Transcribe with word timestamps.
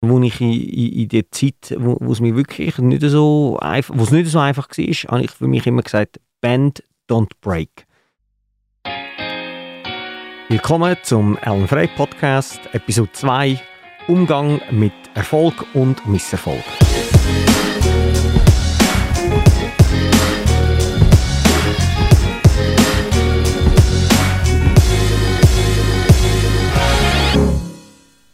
wo 0.00 0.20
ich 0.20 0.40
in, 0.40 0.52
in, 0.52 0.92
in 0.92 1.08
der 1.08 1.30
Zeit, 1.30 1.76
wo, 1.78 1.96
wo 2.00 2.12
es 2.12 2.20
mir 2.20 2.34
wirklich 2.34 2.78
nicht 2.78 3.02
so 3.02 3.58
einfach, 3.60 3.94
wo 3.96 4.02
es 4.02 4.10
nicht 4.10 4.30
so 4.30 4.38
einfach 4.38 4.68
war, 4.68 4.94
habe 5.12 5.24
ich 5.24 5.30
für 5.30 5.46
mich 5.46 5.66
immer 5.66 5.82
gesagt, 5.82 6.20
Band 6.40 6.82
don't 7.08 7.30
break. 7.42 7.86
Willkommen 10.48 10.96
zum 11.02 11.36
Alan 11.42 11.68
Frey 11.68 11.88
Podcast, 11.96 12.60
Episode 12.72 13.12
2, 13.12 13.60
Umgang 14.08 14.60
mit 14.70 14.92
Erfolg 15.14 15.66
und 15.74 16.06
Misserfolg. 16.08 16.64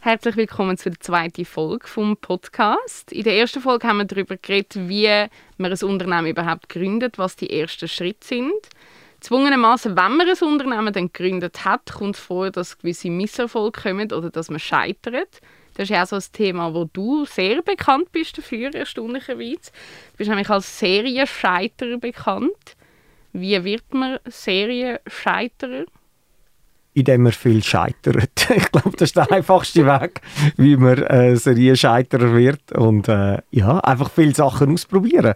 Herzlich 0.06 0.36
willkommen 0.36 0.78
zur 0.78 0.92
zweiten 1.00 1.44
Folge 1.44 1.88
vom 1.88 2.16
Podcast. 2.16 3.10
In 3.10 3.24
der 3.24 3.36
ersten 3.38 3.60
Folge 3.60 3.88
haben 3.88 3.96
wir 3.96 4.04
darüber 4.04 4.36
geredet, 4.36 4.88
wie 4.88 5.08
man 5.56 5.72
ein 5.72 5.82
Unternehmen 5.82 6.28
überhaupt 6.28 6.68
gründet, 6.68 7.18
was 7.18 7.34
die 7.34 7.50
ersten 7.50 7.88
Schritte 7.88 8.24
sind. 8.24 8.68
Zwungenermaßen, 9.18 9.96
wenn 9.96 10.16
man 10.16 10.28
ein 10.28 10.48
Unternehmen 10.48 10.92
dann 10.92 11.12
gegründet 11.12 11.64
hat, 11.64 11.92
kommt 11.92 12.14
es 12.14 12.22
vor, 12.22 12.52
dass 12.52 12.78
gewisse 12.78 13.10
Misserfolge 13.10 13.82
kommen 13.82 14.12
oder 14.12 14.30
dass 14.30 14.48
man 14.48 14.60
scheitert. 14.60 15.40
Das 15.74 15.82
ist 15.82 15.88
ja 15.88 16.04
auch 16.04 16.06
so 16.06 16.14
ein 16.14 16.24
Thema, 16.32 16.72
wo 16.72 16.84
du 16.84 17.24
sehr 17.24 17.62
bekannt 17.62 18.12
bist 18.12 18.38
dafür, 18.38 18.72
erstaunlicherweise. 18.72 19.72
Du 20.12 20.18
bist 20.18 20.30
nämlich 20.30 20.48
als 20.48 20.78
Serienscheiterer 20.78 21.98
bekannt. 21.98 22.76
Wie 23.32 23.64
wird 23.64 23.92
man 23.92 24.20
Serienscheiterer? 24.24 25.86
Indem 26.96 27.24
man 27.24 27.32
viel 27.32 27.62
scheitert. 27.62 28.16
ich 28.56 28.72
glaube, 28.72 28.96
das 28.96 29.10
ist 29.10 29.16
der 29.16 29.30
einfachste 29.30 29.84
Weg, 29.84 30.22
wie 30.56 30.76
man 30.76 31.02
äh, 31.02 31.36
Serienscheiterer 31.36 32.34
wird. 32.34 32.72
Und 32.72 33.08
äh, 33.08 33.38
ja, 33.50 33.78
einfach 33.80 34.10
viele 34.10 34.34
Sachen 34.34 34.72
ausprobieren. 34.72 35.34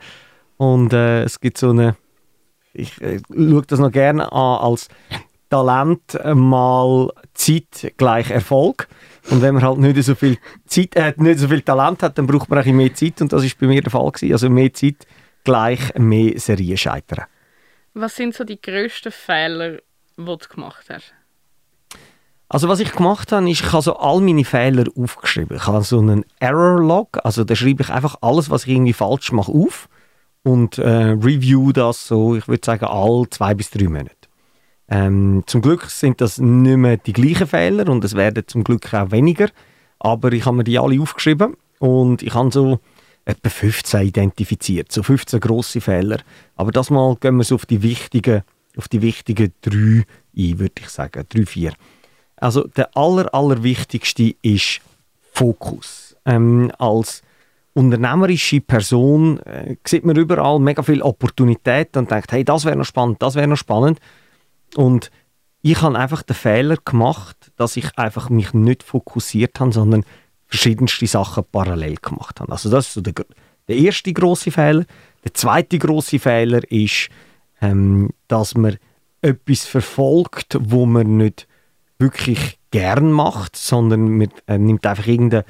Und 0.57 0.95
äh, 0.95 1.23
es 1.23 1.39
gibt 1.39 1.59
so 1.59 1.71
eine, 1.71 1.97
ich 2.73 2.99
äh, 3.03 3.21
schaue 3.29 3.63
das 3.67 3.79
noch 3.79 3.93
gerne 3.93 4.33
an 4.33 4.59
als 4.59 4.89
Talent 5.51 6.19
mal 6.35 7.11
Zeit 7.35 7.93
gleich 7.99 8.31
Erfolg. 8.31 8.89
Und 9.31 9.43
wenn 9.43 9.55
man 9.55 9.63
halt 9.63 9.79
nicht 9.79 10.03
so 10.03 10.15
viel 10.15 10.39
Zeit, 10.65 10.97
äh, 10.97 11.13
nicht 11.19 11.41
so 11.41 11.49
viel 11.49 11.61
Talent 11.61 12.03
hat, 12.03 12.17
dann 12.17 12.27
braucht 12.27 12.49
man 12.49 12.61
auch 12.61 12.65
mehr 12.65 12.95
Zeit. 12.95 13.21
Und 13.21 13.35
das 13.35 13.45
ist 13.45 13.59
bei 13.59 13.67
mir 13.67 13.83
der 13.83 13.91
Fall 13.91 14.11
gewesen. 14.11 14.33
Also 14.33 14.49
mehr 14.49 14.73
Zeit 14.73 15.07
gleich 15.45 15.95
mehr 15.99 16.39
Serienscheitern. 16.39 17.27
Was 17.93 18.17
sind 18.17 18.35
so 18.35 18.45
die 18.45 18.61
grössten 18.61 19.13
Fehler, 19.13 19.81
die 20.17 20.25
du 20.25 20.39
gemacht 20.39 20.87
hast? 20.89 21.13
Also 22.53 22.67
was 22.67 22.81
ich 22.81 22.91
gemacht 22.91 23.31
habe, 23.31 23.49
ist, 23.49 23.61
ich 23.61 23.73
habe 23.73 23.81
so 23.81 23.97
all 23.97 24.21
meine 24.21 24.45
Fehler 24.45 24.85
aufgeschrieben. 24.97 25.57
Ich 25.57 25.69
habe 25.69 25.85
so 25.85 26.01
einen 26.01 26.25
Error-Log, 26.41 27.21
also 27.25 27.45
da 27.45 27.55
schreibe 27.55 27.85
ich 27.85 27.91
einfach 27.91 28.17
alles, 28.23 28.51
was 28.51 28.67
ich 28.67 28.73
irgendwie 28.73 28.93
falsch 28.93 29.31
mache, 29.31 29.53
auf 29.53 29.89
und 30.43 30.77
äh, 30.79 31.13
review 31.13 31.71
das 31.71 32.09
so, 32.09 32.35
ich 32.35 32.49
würde 32.49 32.67
sagen, 32.67 32.87
all 32.87 33.27
zwei 33.31 33.55
bis 33.55 33.71
drei 33.71 33.85
Monate. 33.85 34.17
Ähm, 34.89 35.45
zum 35.47 35.63
Glück 35.63 35.85
sind 35.91 36.21
das 36.21 36.39
nicht 36.39 36.77
mehr 36.77 36.97
die 36.97 37.13
gleichen 37.13 37.47
Fehler 37.47 37.89
und 37.89 38.03
es 38.03 38.17
werden 38.17 38.43
zum 38.49 38.65
Glück 38.65 38.93
auch 38.93 39.13
weniger, 39.13 39.49
aber 40.01 40.33
ich 40.33 40.45
habe 40.45 40.57
mir 40.57 40.65
die 40.65 40.81
alle 40.81 41.01
aufgeschrieben 41.01 41.57
und 41.79 42.21
ich 42.25 42.35
habe 42.35 42.51
so 42.51 42.81
etwa 43.27 43.49
15 43.49 44.09
identifiziert, 44.09 44.91
so 44.91 45.05
15 45.05 45.39
grosse 45.39 45.81
Fehler. 45.81 46.19
Aber 46.57 46.73
das 46.73 46.91
mal 46.91 47.15
gehen 47.15 47.37
wir 47.37 47.45
so 47.45 47.55
auf 47.55 47.67
die 47.67 47.85
wichtigen, 47.85 48.43
auf 48.77 48.89
die 48.89 49.03
wichtigen 49.03 49.53
drei 49.61 50.05
ein, 50.37 50.59
würde 50.59 50.75
ich 50.81 50.89
sagen, 50.89 51.25
drei, 51.29 51.47
vier. 51.47 51.75
Also 52.41 52.67
der 52.67 52.97
aller, 52.97 53.33
allerwichtigste 53.35 54.35
ist 54.43 54.81
Fokus. 55.33 56.17
Ähm, 56.25 56.73
als 56.79 57.23
unternehmerische 57.75 58.61
Person 58.61 59.39
äh, 59.41 59.77
sieht 59.87 60.05
man 60.05 60.17
überall 60.17 60.59
mega 60.59 60.83
viel 60.83 61.03
Opportunität 61.03 61.97
und 61.97 62.11
denkt, 62.11 62.33
hey, 62.33 62.45
das 62.45 62.65
wäre 62.65 62.77
noch 62.77 62.85
spannend, 62.85 63.23
das 63.23 63.35
wäre 63.35 63.47
noch 63.47 63.57
spannend. 63.57 64.01
Und 64.75 65.11
ich 65.63 65.81
habe 65.83 65.99
einfach 65.99 66.23
den 66.23 66.37
Fehler 66.37 66.77
gemacht, 66.85 67.53
dass 67.57 67.77
ich 67.77 67.97
einfach 67.99 68.31
mich 68.31 68.55
nicht 68.55 68.83
fokussiert 68.83 69.61
habe, 69.61 69.73
sondern 69.73 70.05
verschiedenste 70.47 71.07
Sachen 71.07 71.45
parallel 71.51 71.97
gemacht 71.97 72.41
habe. 72.41 72.51
Also 72.51 72.71
das 72.71 72.89
ist 72.89 72.95
so 72.95 73.01
der, 73.01 73.15
der 73.69 73.77
erste 73.77 74.13
große 74.13 74.51
Fehler. 74.51 74.85
Der 75.25 75.35
zweite 75.35 75.79
große 75.79 76.19
Fehler 76.19 76.61
ist, 76.73 77.09
ähm, 77.61 78.11
dass 78.27 78.55
man 78.57 78.79
etwas 79.23 79.67
verfolgt, 79.67 80.57
wo 80.59 80.87
man 80.87 81.19
nicht 81.19 81.47
wirklich 82.01 82.59
gern 82.71 83.13
macht, 83.13 83.57
sondern 83.57 84.17
man 84.17 84.29
äh, 84.47 84.59
nimmt 84.59 84.87
einfach 84.87 85.07
irgendeine 85.07 85.45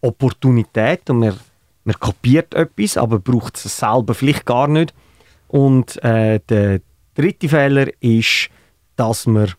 Opportunität 0.00 1.10
und 1.10 1.18
man, 1.20 1.38
man 1.84 1.98
kopiert 1.98 2.54
etwas, 2.54 2.96
aber 2.96 3.18
braucht 3.18 3.56
es 3.56 3.76
selber 3.76 4.14
vielleicht 4.14 4.46
gar 4.46 4.68
nicht. 4.68 4.94
Und 5.48 6.02
äh, 6.04 6.40
der 6.48 6.80
dritte 7.14 7.48
Fehler 7.48 7.88
ist, 8.00 8.50
dass 8.96 9.26
man 9.26 9.52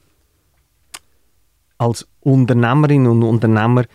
als 1.77 2.07
Unternehmerin 2.21 3.07
und 3.07 3.23
Unternehmer 3.23 3.85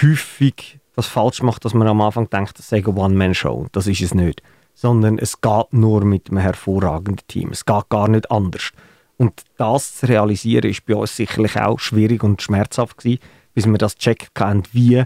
häufig 0.00 0.78
das 0.96 1.06
falsch 1.06 1.42
macht, 1.42 1.64
dass 1.64 1.74
man 1.74 1.88
am 1.88 2.00
Anfang 2.00 2.30
denkt, 2.30 2.58
das 2.58 2.68
sei 2.68 2.78
eine 2.78 2.88
One-Man-Show. 2.88 3.66
Das 3.72 3.86
ist 3.86 4.00
es 4.00 4.14
nicht. 4.14 4.42
Sondern 4.74 5.18
es 5.18 5.40
geht 5.40 5.72
nur 5.72 6.04
mit 6.04 6.30
einem 6.30 6.38
hervorragenden 6.38 7.26
Team. 7.26 7.50
Es 7.50 7.64
geht 7.66 7.88
gar 7.88 8.08
nicht 8.08 8.30
anders. 8.30 8.72
Und 9.20 9.42
das 9.58 9.96
zu 9.96 10.06
realisieren, 10.06 10.70
ist 10.70 10.86
bei 10.86 10.94
uns 10.94 11.14
sicherlich 11.14 11.54
auch 11.60 11.78
schwierig 11.78 12.22
und 12.22 12.40
schmerzhaft 12.40 12.96
gewesen, 12.96 13.20
bis 13.52 13.66
wir 13.66 13.76
das 13.76 13.96
checkt 13.96 14.40
haben, 14.40 14.62
wie, 14.72 15.04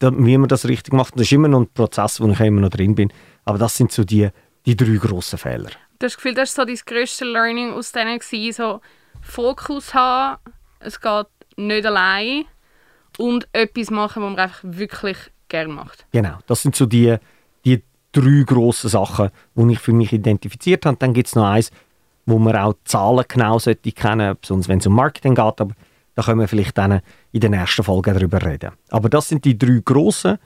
wie 0.00 0.36
man 0.36 0.48
das 0.50 0.68
richtig 0.68 0.92
macht. 0.92 1.14
Das 1.14 1.22
ist 1.22 1.32
immer 1.32 1.48
noch 1.48 1.60
ein 1.60 1.72
Prozess, 1.72 2.20
wo 2.20 2.28
ich 2.28 2.40
immer 2.40 2.60
noch 2.60 2.68
drin 2.68 2.94
bin. 2.94 3.10
Aber 3.46 3.56
das 3.56 3.74
sind 3.74 3.90
so 3.90 4.04
die, 4.04 4.28
die 4.66 4.76
drei 4.76 4.96
grossen 4.96 5.38
Fehler. 5.38 5.70
Du 5.98 6.04
hast 6.04 6.12
das 6.12 6.16
Gefühl, 6.16 6.34
das 6.34 6.58
war 6.58 6.66
so 6.66 6.74
dein 6.74 6.78
grösstes 6.84 7.26
Learning 7.26 7.72
aus 7.72 7.90
denen, 7.90 8.18
gewesen, 8.18 8.52
so 8.52 8.80
Fokus 9.22 9.94
haben, 9.94 10.36
es 10.80 11.00
geht 11.00 11.26
nicht 11.56 11.86
allein 11.86 12.44
und 13.16 13.48
etwas 13.54 13.90
machen, 13.90 14.22
was 14.22 14.30
man 14.30 14.38
einfach 14.40 14.60
wirklich 14.62 15.16
gerne 15.48 15.72
macht. 15.72 16.04
Genau, 16.12 16.36
das 16.46 16.60
sind 16.60 16.76
so 16.76 16.84
die, 16.84 17.16
die 17.64 17.82
drei 18.12 18.42
grossen 18.44 18.90
Sachen, 18.90 19.30
die 19.54 19.72
ich 19.72 19.78
für 19.78 19.94
mich 19.94 20.12
identifiziert 20.12 20.84
habe. 20.84 20.98
Dann 20.98 21.14
gibt 21.14 21.28
es 21.28 21.34
noch 21.34 21.46
eins, 21.46 21.70
wo 22.26 22.38
man 22.38 22.56
auch 22.56 22.74
Zahlen 22.84 23.24
genau 23.28 23.58
sollte 23.58 23.92
kennen, 23.92 24.36
besonders 24.40 24.68
wenn 24.68 24.78
es 24.78 24.86
um 24.86 24.94
Marketing 24.94 25.34
geht, 25.34 25.60
aber 25.60 25.74
da 26.14 26.22
können 26.22 26.40
wir 26.40 26.48
vielleicht 26.48 26.78
dann 26.78 27.00
in 27.32 27.40
der 27.40 27.50
nächsten 27.50 27.82
Folge 27.82 28.12
darüber 28.12 28.42
reden. 28.44 28.70
Aber 28.90 29.08
das 29.08 29.28
sind 29.28 29.44
die 29.44 29.58
drei 29.58 29.80
grossen 29.84 30.38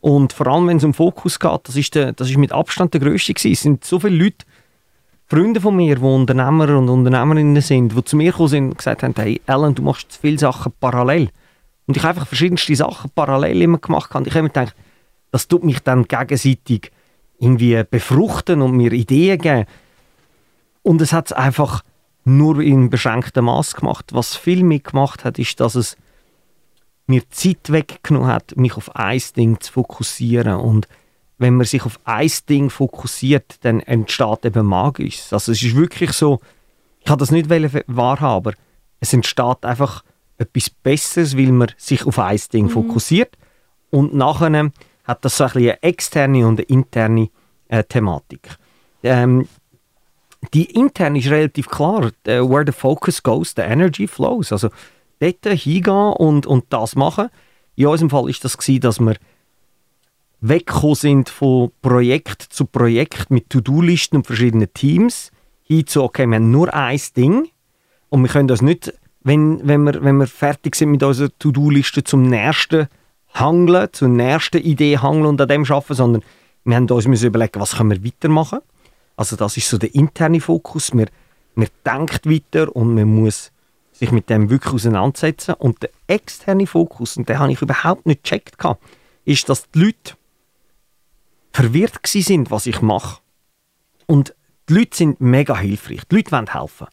und 0.00 0.32
vor 0.32 0.46
allem, 0.46 0.68
wenn 0.68 0.76
es 0.76 0.84
um 0.84 0.94
Fokus 0.94 1.38
geht, 1.40 1.60
das 1.64 1.76
ist, 1.76 1.94
der, 1.94 2.12
das 2.12 2.30
ist 2.30 2.36
mit 2.36 2.52
Abstand 2.52 2.94
der 2.94 3.00
grösste 3.00 3.34
gewesen. 3.34 3.52
Es 3.52 3.62
sind 3.62 3.84
so 3.84 3.98
viele 3.98 4.16
Leute, 4.16 4.46
Freunde 5.26 5.60
von 5.60 5.76
mir, 5.76 5.96
die 5.96 6.02
Unternehmer 6.02 6.78
und 6.78 6.88
Unternehmerinnen 6.88 7.60
sind, 7.60 7.94
die 7.94 8.04
zu 8.04 8.16
mir 8.16 8.30
gekommen 8.30 8.48
sind 8.48 8.64
und 8.70 8.78
gesagt 8.78 9.02
haben, 9.02 9.14
hey 9.16 9.40
Alan, 9.46 9.74
du 9.74 9.82
machst 9.82 10.12
zu 10.12 10.20
viele 10.20 10.38
Sachen 10.38 10.72
parallel. 10.80 11.28
Und 11.86 11.96
ich 11.96 12.02
habe 12.02 12.14
einfach 12.14 12.26
verschiedenste 12.26 12.74
Sachen 12.76 13.10
parallel 13.14 13.62
immer 13.62 13.78
gemacht. 13.78 14.14
Und 14.14 14.26
ich 14.26 14.32
habe 14.34 14.44
mir 14.44 14.50
gedacht, 14.50 14.74
das 15.30 15.48
tut 15.48 15.64
mich 15.64 15.80
dann 15.80 16.04
gegenseitig 16.04 16.92
irgendwie 17.38 17.82
befruchten 17.90 18.62
und 18.62 18.76
mir 18.76 18.92
Ideen 18.92 19.38
geben. 19.38 19.66
Und 20.88 21.02
es 21.02 21.12
hat 21.12 21.26
es 21.26 21.32
einfach 21.32 21.84
nur 22.24 22.60
in 22.60 22.88
beschränktem 22.88 23.44
Maß 23.44 23.74
gemacht. 23.74 24.06
Was 24.14 24.36
viel 24.36 24.64
mitgemacht 24.64 25.22
hat, 25.22 25.38
ist, 25.38 25.60
dass 25.60 25.74
es 25.74 25.98
mir 27.06 27.28
Zeit 27.28 27.70
weggenommen 27.70 28.30
hat, 28.30 28.56
mich 28.56 28.74
auf 28.74 28.96
ein 28.96 29.20
Ding 29.36 29.60
zu 29.60 29.70
fokussieren. 29.70 30.54
Und 30.54 30.88
wenn 31.36 31.56
man 31.56 31.66
sich 31.66 31.84
auf 31.84 32.00
ein 32.04 32.30
Ding 32.48 32.70
fokussiert, 32.70 33.56
dann 33.66 33.80
entsteht 33.80 34.46
eben 34.46 34.64
Magisches. 34.64 35.30
Also 35.30 35.52
es 35.52 35.62
ist 35.62 35.76
wirklich 35.76 36.12
so, 36.12 36.40
ich 37.00 37.10
habe 37.10 37.20
das 37.20 37.32
nicht 37.32 37.50
wahrhaben, 37.50 38.24
aber 38.24 38.54
es 38.98 39.12
entsteht 39.12 39.66
einfach 39.66 40.02
etwas 40.38 40.70
Besseres, 40.70 41.36
weil 41.36 41.52
man 41.52 41.70
sich 41.76 42.06
auf 42.06 42.18
ein 42.18 42.40
Ding 42.50 42.64
mhm. 42.64 42.70
fokussiert. 42.70 43.36
Und 43.90 44.14
nachher 44.14 44.70
hat 45.04 45.22
das 45.22 45.36
so 45.36 45.44
ein 45.44 45.50
eine 45.50 45.82
externe 45.82 46.46
und 46.46 46.60
eine 46.60 46.62
interne 46.62 47.28
äh, 47.68 47.84
Thematik. 47.84 48.56
Ähm, 49.02 49.46
die 50.54 50.70
intern 50.70 51.16
ist 51.16 51.30
relativ 51.30 51.68
klar, 51.68 52.10
where 52.24 52.64
the 52.64 52.72
focus 52.72 53.22
goes, 53.22 53.54
the 53.56 53.62
energy 53.62 54.06
flows. 54.06 54.52
Also 54.52 54.70
dort 55.18 55.44
hingehen 55.44 56.12
und, 56.14 56.46
und 56.46 56.64
das 56.70 56.96
machen. 56.96 57.28
In 57.76 57.86
unserem 57.86 58.10
Fall 58.10 58.30
ist 58.30 58.44
das 58.44 58.56
gewesen, 58.56 58.80
dass 58.80 59.00
wir 59.00 59.16
weggekommen 60.40 60.94
sind 60.94 61.28
von 61.28 61.70
Projekt 61.82 62.42
zu 62.42 62.64
Projekt 62.64 63.30
mit 63.30 63.50
To-Do-Listen 63.50 64.18
und 64.18 64.26
verschiedenen 64.26 64.72
Teams 64.72 65.32
hin 65.62 65.86
zu, 65.86 66.02
okay, 66.02 66.26
wir 66.26 66.36
haben 66.36 66.50
nur 66.50 66.72
ein 66.72 67.00
Ding 67.16 67.48
und 68.08 68.22
wir 68.22 68.28
können 68.28 68.48
das 68.48 68.62
nicht, 68.62 68.92
wenn, 69.22 69.66
wenn, 69.66 69.82
wir, 69.82 70.02
wenn 70.02 70.16
wir 70.16 70.26
fertig 70.26 70.76
sind 70.76 70.92
mit 70.92 71.02
unserer 71.02 71.30
To-Do-Liste 71.38 72.04
zum 72.04 72.22
nächsten 72.22 72.88
hangeln, 73.34 73.88
zur 73.92 74.08
nächsten 74.08 74.58
Idee 74.58 74.98
hangeln 74.98 75.26
und 75.26 75.40
an 75.40 75.48
dem 75.48 75.64
arbeiten, 75.64 75.94
sondern 75.94 76.22
wir 76.64 76.76
haben 76.76 76.88
uns 76.88 77.22
überlegen, 77.22 77.60
was 77.60 77.76
können 77.76 77.90
wir 77.90 78.04
weitermachen 78.04 78.60
also 79.18 79.34
das 79.34 79.56
ist 79.56 79.68
so 79.68 79.78
der 79.78 79.92
interne 79.96 80.40
Fokus. 80.40 80.94
Man, 80.94 81.10
man 81.56 81.66
denkt 81.84 82.30
weiter 82.30 82.74
und 82.74 82.94
man 82.94 83.12
muss 83.12 83.50
sich 83.90 84.12
mit 84.12 84.30
dem 84.30 84.48
wirklich 84.48 84.72
auseinandersetzen. 84.72 85.54
Und 85.54 85.82
der 85.82 85.90
externe 86.06 86.68
Fokus, 86.68 87.16
und 87.16 87.28
den 87.28 87.40
habe 87.40 87.50
ich 87.50 87.60
überhaupt 87.60 88.06
nicht 88.06 88.22
gecheckt, 88.22 88.56
ist, 89.24 89.48
dass 89.48 89.68
die 89.70 89.80
Leute 89.80 90.14
verwirrt 91.52 92.06
sind, 92.06 92.52
was 92.52 92.66
ich 92.66 92.80
mache. 92.80 93.20
Und 94.06 94.36
die 94.68 94.74
Leute 94.74 94.96
sind 94.96 95.20
mega 95.20 95.56
hilfreich. 95.58 96.02
Die 96.08 96.14
Leute 96.14 96.30
wollen 96.30 96.52
helfen. 96.52 96.86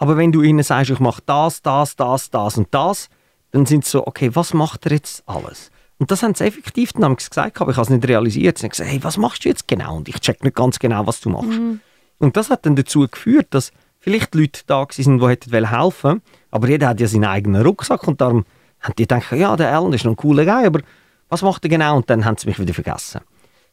Aber 0.00 0.16
wenn 0.16 0.32
du 0.32 0.42
ihnen 0.42 0.64
sagst, 0.64 0.90
ich 0.90 0.98
mache 0.98 1.22
das, 1.24 1.62
das, 1.62 1.94
das, 1.94 2.30
das 2.30 2.58
und 2.58 2.66
das, 2.72 3.08
dann 3.52 3.64
sind 3.64 3.84
sie 3.84 3.92
so, 3.92 4.08
okay, 4.08 4.34
was 4.34 4.54
macht 4.54 4.86
er 4.86 4.92
jetzt 4.92 5.22
alles? 5.26 5.70
Und 5.98 6.10
das 6.10 6.22
haben 6.22 6.34
sie 6.34 6.44
effektiv 6.44 6.92
dann 6.92 7.16
gesagt, 7.16 7.60
aber 7.60 7.72
ich 7.72 7.76
habe 7.76 7.84
es 7.84 7.90
nicht 7.90 8.06
realisiert. 8.06 8.58
Sie 8.58 8.64
haben 8.64 8.70
gesagt, 8.70 8.90
hey, 8.90 9.02
was 9.02 9.16
machst 9.16 9.44
du 9.44 9.48
jetzt 9.48 9.66
genau? 9.66 9.96
Und 9.96 10.08
ich 10.08 10.20
check 10.20 10.44
nicht 10.44 10.54
ganz 10.54 10.78
genau, 10.78 11.06
was 11.06 11.20
du 11.20 11.30
machst. 11.30 11.48
Mhm. 11.48 11.80
Und 12.18 12.36
das 12.36 12.50
hat 12.50 12.66
dann 12.66 12.76
dazu 12.76 13.06
geführt, 13.08 13.48
dass 13.50 13.72
vielleicht 13.98 14.34
Leute 14.34 14.62
da 14.66 14.80
waren, 14.80 15.18
die 15.18 15.26
hätten 15.26 15.66
helfen 15.66 16.02
wollen, 16.02 16.22
aber 16.50 16.68
jeder 16.68 16.88
hat 16.88 17.00
ja 17.00 17.08
seinen 17.08 17.24
eigenen 17.24 17.62
Rucksack 17.62 18.06
und 18.06 18.20
darum 18.20 18.44
haben 18.80 18.94
die 18.96 19.02
gedacht, 19.02 19.32
ja, 19.32 19.56
der 19.56 19.74
Alan 19.74 19.92
ist 19.92 20.04
noch 20.04 20.12
ein 20.12 20.16
cooler 20.16 20.44
Guy, 20.44 20.66
aber 20.66 20.80
was 21.28 21.42
macht 21.42 21.64
er 21.64 21.68
genau? 21.68 21.96
Und 21.96 22.08
dann 22.08 22.24
haben 22.24 22.36
sie 22.36 22.46
mich 22.46 22.58
wieder 22.58 22.74
vergessen. 22.74 23.20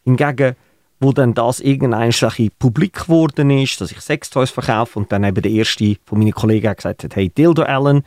Hingegen, 0.03 0.55
wo 0.99 1.11
dann 1.11 1.33
das 1.33 1.59
irgendein 1.59 2.11
publik 2.57 2.93
geworden 3.03 3.49
ist, 3.49 3.79
dass 3.81 3.91
ich 3.91 3.99
Sextoys 3.99 4.49
verkaufe 4.49 4.97
und 4.97 5.11
dann 5.11 5.23
eben 5.23 5.41
der 5.41 5.51
erste 5.51 5.97
von 6.05 6.19
meinen 6.19 6.31
Kollegen 6.31 6.73
gesagt 6.73 7.03
hat, 7.03 7.15
hey, 7.15 7.29
Dildo 7.29 7.63
Alan, 7.63 8.03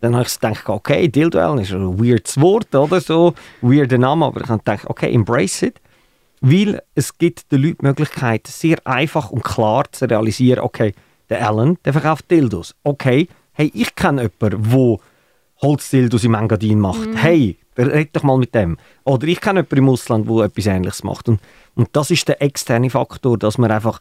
dann 0.00 0.14
habe 0.14 0.26
ich 0.26 0.34
gedacht, 0.34 0.68
okay, 0.68 1.08
Dildo 1.08 1.38
Alan 1.38 1.58
ist 1.58 1.72
ein 1.72 1.98
weirdes 1.98 2.40
Wort 2.40 2.74
oder 2.74 3.00
so, 3.00 3.34
weirder 3.60 3.98
Name, 3.98 4.26
aber 4.26 4.42
ich 4.42 4.48
habe 4.48 4.58
gedacht, 4.58 4.86
okay, 4.86 5.12
embrace 5.12 5.62
it, 5.62 5.80
weil 6.40 6.82
es 6.94 7.16
gibt 7.16 7.50
den 7.50 7.62
Leuten 7.62 7.78
die 7.80 7.86
Möglichkeit, 7.86 8.46
sehr 8.46 8.78
einfach 8.86 9.30
und 9.30 9.42
klar 9.42 9.84
zu 9.90 10.04
realisieren, 10.04 10.60
okay, 10.60 10.94
der 11.28 11.46
Alan, 11.46 11.78
der 11.84 11.92
verkauft 11.92 12.30
Dildos, 12.30 12.74
okay, 12.84 13.28
hey, 13.52 13.70
ich 13.74 13.94
kenne 13.94 14.30
jemanden, 14.40 14.60
der 14.60 14.98
Holzdildos 15.62 16.24
im 16.24 16.34
Engadin 16.34 16.80
macht, 16.80 17.08
mhm. 17.08 17.16
hey, 17.16 17.58
red 17.78 18.14
doch 18.14 18.22
mal 18.22 18.38
mit 18.38 18.54
dem. 18.54 18.76
Oder 19.04 19.26
ich 19.26 19.40
kenne 19.40 19.60
jemanden 19.60 19.78
im 19.78 19.88
Ausland, 19.88 20.28
der 20.28 20.44
etwas 20.44 20.66
Ähnliches 20.66 21.04
macht. 21.04 21.28
Und, 21.28 21.40
und 21.74 21.88
das 21.92 22.10
ist 22.10 22.28
der 22.28 22.42
externe 22.42 22.90
Faktor, 22.90 23.38
dass 23.38 23.58
man 23.58 23.70
einfach 23.70 24.00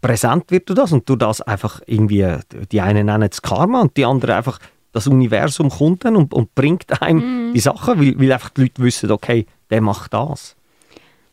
präsent 0.00 0.50
wird 0.50 0.68
durch 0.68 0.76
das 0.76 0.92
und 0.92 1.08
durch 1.08 1.18
das 1.18 1.40
einfach 1.40 1.80
irgendwie, 1.86 2.26
die 2.70 2.80
einen 2.80 3.06
nennen 3.06 3.28
es 3.30 3.42
Karma 3.42 3.80
und 3.82 3.96
die 3.96 4.04
anderen 4.04 4.36
einfach 4.36 4.58
das 4.96 5.06
Universum 5.06 5.68
kommt 5.68 6.04
dann 6.04 6.16
und, 6.16 6.32
und 6.32 6.54
bringt 6.54 7.02
einem 7.02 7.50
mm. 7.50 7.54
die 7.54 7.60
Sachen, 7.60 8.00
weil, 8.00 8.18
weil 8.18 8.32
einfach 8.32 8.50
die 8.50 8.62
Leute 8.62 8.82
wissen, 8.82 9.10
okay, 9.10 9.46
der 9.70 9.82
macht 9.82 10.14
das. 10.14 10.56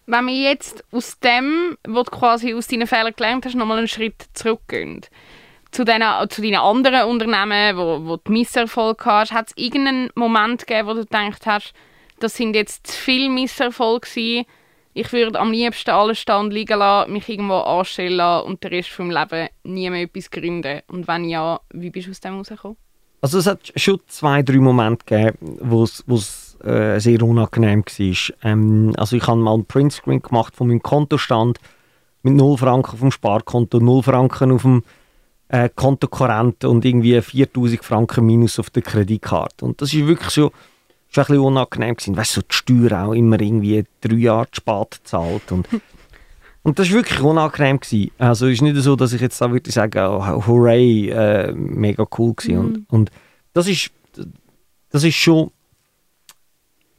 Wenn 0.05 0.27
wir 0.27 0.35
jetzt 0.35 0.83
aus 0.91 1.17
dem, 1.19 1.77
was 1.87 2.03
du 2.03 2.11
quasi 2.11 2.53
aus 2.53 2.67
deinen 2.67 2.87
Fehlern 2.87 3.13
gelernt 3.15 3.45
hast, 3.45 3.55
nochmal 3.55 3.77
einen 3.77 3.87
Schritt 3.87 4.25
zurückgehen, 4.33 5.01
zu, 5.71 5.85
den, 5.85 6.03
zu 6.29 6.41
deinen 6.41 6.57
anderen 6.57 7.07
Unternehmen, 7.07 7.77
wo, 7.77 8.05
wo 8.05 8.17
du 8.17 8.31
Misserfolg 8.31 9.05
hast, 9.05 9.31
hat 9.31 9.47
es 9.47 9.53
irgendeinen 9.55 10.09
Moment 10.15 10.67
gegeben, 10.67 10.89
wo 10.89 10.93
du 10.93 11.05
gedacht 11.05 11.45
hast, 11.45 11.73
das 12.19 12.35
sind 12.35 12.55
jetzt 12.55 12.85
zu 12.87 12.93
viele 12.93 13.29
Misserfolge 13.29 14.09
gewesen, 14.09 14.45
ich 14.95 15.11
würde 15.11 15.39
am 15.39 15.51
liebsten 15.51 15.89
alles 15.89 16.19
stehen 16.19 16.51
liegen 16.51 16.77
lassen, 16.77 17.13
mich 17.13 17.27
irgendwo 17.27 17.57
anstellen 17.59 18.17
lassen 18.17 18.45
und 18.45 18.63
den 18.63 18.73
Rest 18.73 18.89
vom 18.89 19.09
Leben 19.09 19.47
nie 19.63 19.89
mehr 19.89 20.03
etwas 20.03 20.29
gründen. 20.29 20.81
Und 20.87 21.07
wenn 21.07 21.25
ja, 21.25 21.59
wie 21.71 21.89
bist 21.89 22.07
du 22.07 22.11
aus 22.11 22.19
dem 22.19 22.35
rausgekommen? 22.37 22.77
Also 23.23 23.37
es 23.37 23.47
hat 23.47 23.71
schon 23.77 24.01
zwei, 24.07 24.43
drei 24.43 24.57
Momente 24.57 25.05
gegeben, 25.05 25.57
wo 25.61 25.83
es 25.83 26.57
äh, 26.61 26.99
sehr 26.99 27.23
unangenehm 27.23 27.85
war. 27.85 28.35
Ähm, 28.43 28.93
also 28.97 29.15
ich 29.15 29.25
habe 29.25 29.39
mal 29.39 29.53
einen 29.53 29.63
Printscreen 29.63 30.21
gemacht 30.21 30.53
von 30.57 30.67
meinem 30.67 30.83
Kontostand 30.83 31.57
mit 32.21 32.33
0 32.33 32.57
Franken 32.57 32.91
auf 32.91 32.99
dem 32.99 33.11
Sparkonto, 33.11 33.79
0 33.79 34.03
Franken 34.03 34.51
auf 34.51 34.63
dem 34.63 34.83
äh, 35.47 35.69
Kontokorrent 35.73 36.65
und 36.65 36.83
irgendwie 36.83 37.21
4000 37.21 37.81
Franken 37.81 38.25
minus 38.25 38.59
auf 38.59 38.69
der 38.71 38.83
Kreditkarte. 38.83 39.63
Und 39.63 39.81
das 39.81 39.93
ist 39.93 40.05
wirklich 40.05 40.31
schon, 40.31 40.51
schon 41.07 41.23
ein 41.23 41.27
bisschen 41.27 41.43
unangenehm 41.45 41.95
gewesen. 41.95 42.17
Weißt 42.17 42.35
du, 42.35 42.41
so 42.41 42.47
die 42.51 42.53
Steuer 42.53 43.05
auch 43.05 43.13
immer 43.13 43.39
irgendwie 43.39 43.85
drei 44.01 44.15
Jahre 44.15 44.49
spät 44.51 44.99
zahlt 45.05 45.49
und 45.49 45.65
und 46.63 46.79
das 46.79 46.89
war 46.89 46.97
wirklich 46.97 47.21
unangenehm. 47.21 47.79
Gewesen. 47.79 48.11
Also 48.17 48.47
es 48.47 48.53
ist 48.53 48.61
nicht 48.61 48.77
so, 48.77 48.95
dass 48.95 49.13
ich 49.13 49.21
jetzt 49.21 49.39
da 49.39 49.51
würde 49.51 49.71
sagen, 49.71 49.99
oh, 49.99 50.47
hooray, 50.47 51.09
äh, 51.09 51.51
mega 51.53 52.05
cool 52.17 52.33
gewesen. 52.33 52.57
Mhm. 52.57 52.65
Und, 52.65 52.89
und 52.89 53.11
das 53.53 53.67
ist 53.67 53.91
das 54.93 55.03
ist 55.03 55.15
schon 55.15 55.51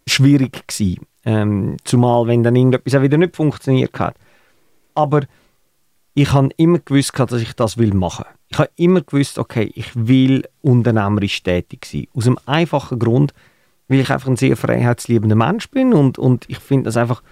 schwierig 0.07 0.67
gewesen. 0.67 1.07
Ähm, 1.25 1.77
zumal, 1.85 2.27
wenn 2.27 2.43
dann 2.43 2.57
irgendetwas 2.57 2.95
auch 2.97 3.03
wieder 3.03 3.17
nicht 3.17 3.37
funktioniert 3.37 3.99
hat. 3.99 4.17
Aber 4.95 5.23
ich 6.13 6.33
habe 6.33 6.51
immer 6.57 6.81
gewusst, 6.81 7.13
dass 7.17 7.33
ich 7.33 7.55
das 7.55 7.79
will 7.79 7.95
machen. 7.95 8.27
Ich 8.49 8.59
habe 8.59 8.71
immer 8.77 9.01
gewusst, 9.01 9.39
okay, 9.39 9.71
ich 9.75 9.91
will 9.95 10.45
unternehmerisch 10.61 11.43
tätig 11.43 11.87
sein. 11.87 12.09
Aus 12.15 12.27
einem 12.27 12.39
einfachen 12.47 12.99
Grund, 12.99 13.33
weil 13.89 14.01
ich 14.01 14.11
einfach 14.11 14.29
ein 14.29 14.37
sehr 14.37 14.57
freiheitsliebender 14.57 15.37
Mensch 15.37 15.71
bin 15.71 15.95
und, 15.95 16.19
und 16.19 16.45
ich 16.49 16.59
finde 16.59 16.85
das 16.85 16.97
einfach 16.97 17.23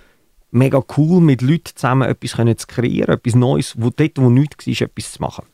mega 0.52 0.82
cool, 0.96 1.20
mit 1.20 1.42
Leuten 1.42 1.74
zusammen 1.74 2.08
etwas 2.08 2.34
können 2.34 2.56
zu 2.56 2.66
kreieren, 2.66 3.14
etwas 3.14 3.34
Neues, 3.34 3.74
wo 3.76 3.90
dort, 3.90 4.18
wo 4.18 4.30
nichts 4.30 4.66
war, 4.66 4.86
etwas 4.86 5.12
zu 5.12 5.22
machen. 5.22 5.44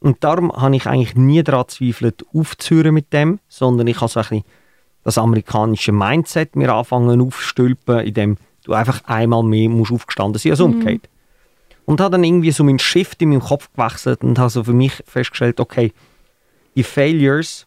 Und 0.00 0.24
darum 0.24 0.52
habe 0.52 0.76
ich 0.76 0.86
eigentlich 0.86 1.14
nie 1.14 1.42
daran 1.42 1.66
gezweifelt, 1.66 2.24
aufzuhören 2.34 2.94
mit 2.94 3.12
dem, 3.12 3.38
sondern 3.48 3.86
ich 3.86 4.00
habe 4.00 4.10
so 4.10 4.20
ein 4.20 4.24
bisschen 4.24 4.44
das 5.04 5.18
amerikanische 5.18 5.92
Mindset 5.92 6.56
mir 6.56 6.72
anfangen 6.72 7.20
aufzustülpen, 7.20 8.00
indem 8.00 8.36
du 8.64 8.72
einfach 8.72 9.04
einmal 9.04 9.44
mehr 9.44 9.68
musst 9.68 9.92
aufgestanden 9.92 10.40
sein 10.40 10.52
als 10.52 10.60
mhm. 10.60 10.66
umgekehrt 10.66 11.08
und 11.86 12.00
habe 12.00 12.12
dann 12.12 12.24
irgendwie 12.24 12.50
so 12.50 12.64
meinen 12.64 12.80
Shift 12.80 13.22
in 13.22 13.30
meinem 13.30 13.40
Kopf 13.40 13.70
gewechselt 13.74 14.22
und 14.22 14.38
habe 14.38 14.50
so 14.50 14.64
für 14.64 14.72
mich 14.72 15.02
festgestellt, 15.06 15.60
okay, 15.60 15.92
die 16.74 16.82
Failures, 16.82 17.66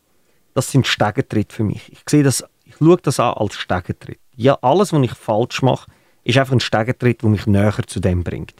das 0.53 0.71
sind 0.71 0.85
Stegentritte 0.85 1.55
für 1.55 1.63
mich. 1.63 1.91
Ich 1.91 2.01
sehe 2.07 2.21
das, 2.21 2.43
ich 2.65 2.75
schaue 2.77 2.97
das 2.97 3.19
an 3.19 3.33
als 3.33 3.55
Stegentritt. 3.55 4.19
Ja, 4.35 4.59
alles, 4.61 4.93
was 4.93 5.01
ich 5.01 5.13
falsch 5.13 5.61
mache, 5.61 5.89
ist 6.29 6.37
einfach 6.37 6.53
ein 6.53 6.59
Stegentritt, 6.59 7.21
der 7.21 7.29
mich 7.29 7.47
näher 7.47 7.73
zu 7.87 7.99
dem 7.99 8.23
bringt. 8.23 8.53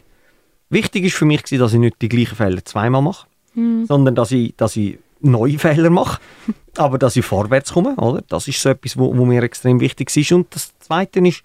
Wichtig 0.68 1.04
ist 1.04 1.16
für 1.16 1.24
mich, 1.24 1.42
dass 1.42 1.72
ich 1.72 1.78
nicht 1.78 2.00
die 2.00 2.08
gleichen 2.08 2.36
Fehler 2.36 2.64
zweimal 2.64 3.02
mache, 3.02 3.26
mhm. 3.54 3.86
sondern 3.86 4.14
dass 4.14 4.30
ich, 4.30 4.54
dass 4.56 4.76
ich 4.76 4.98
neue 5.20 5.58
Fehler 5.58 5.90
mache, 5.90 6.20
aber 6.76 6.98
dass 6.98 7.16
ich 7.16 7.24
vorwärts 7.24 7.72
komme. 7.72 7.96
Oder? 7.96 8.22
Das 8.28 8.48
ist 8.48 8.60
so 8.60 8.68
etwas, 8.68 8.96
wo, 8.96 9.16
wo 9.16 9.24
mir 9.24 9.42
extrem 9.42 9.80
wichtig 9.80 10.14
ist. 10.16 10.32
Und 10.32 10.54
das 10.54 10.76
Zweite 10.78 11.20
ist, 11.20 11.42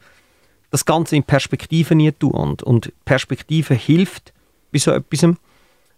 das 0.71 0.85
Ganze 0.85 1.15
in 1.15 1.23
Perspektive 1.23 1.95
nie 1.95 2.11
tun. 2.11 2.31
Und, 2.31 2.63
und 2.63 2.91
Perspektive 3.05 3.73
hilft 3.73 4.33
bei 4.71 4.79
so 4.79 4.91
etwas. 4.91 5.35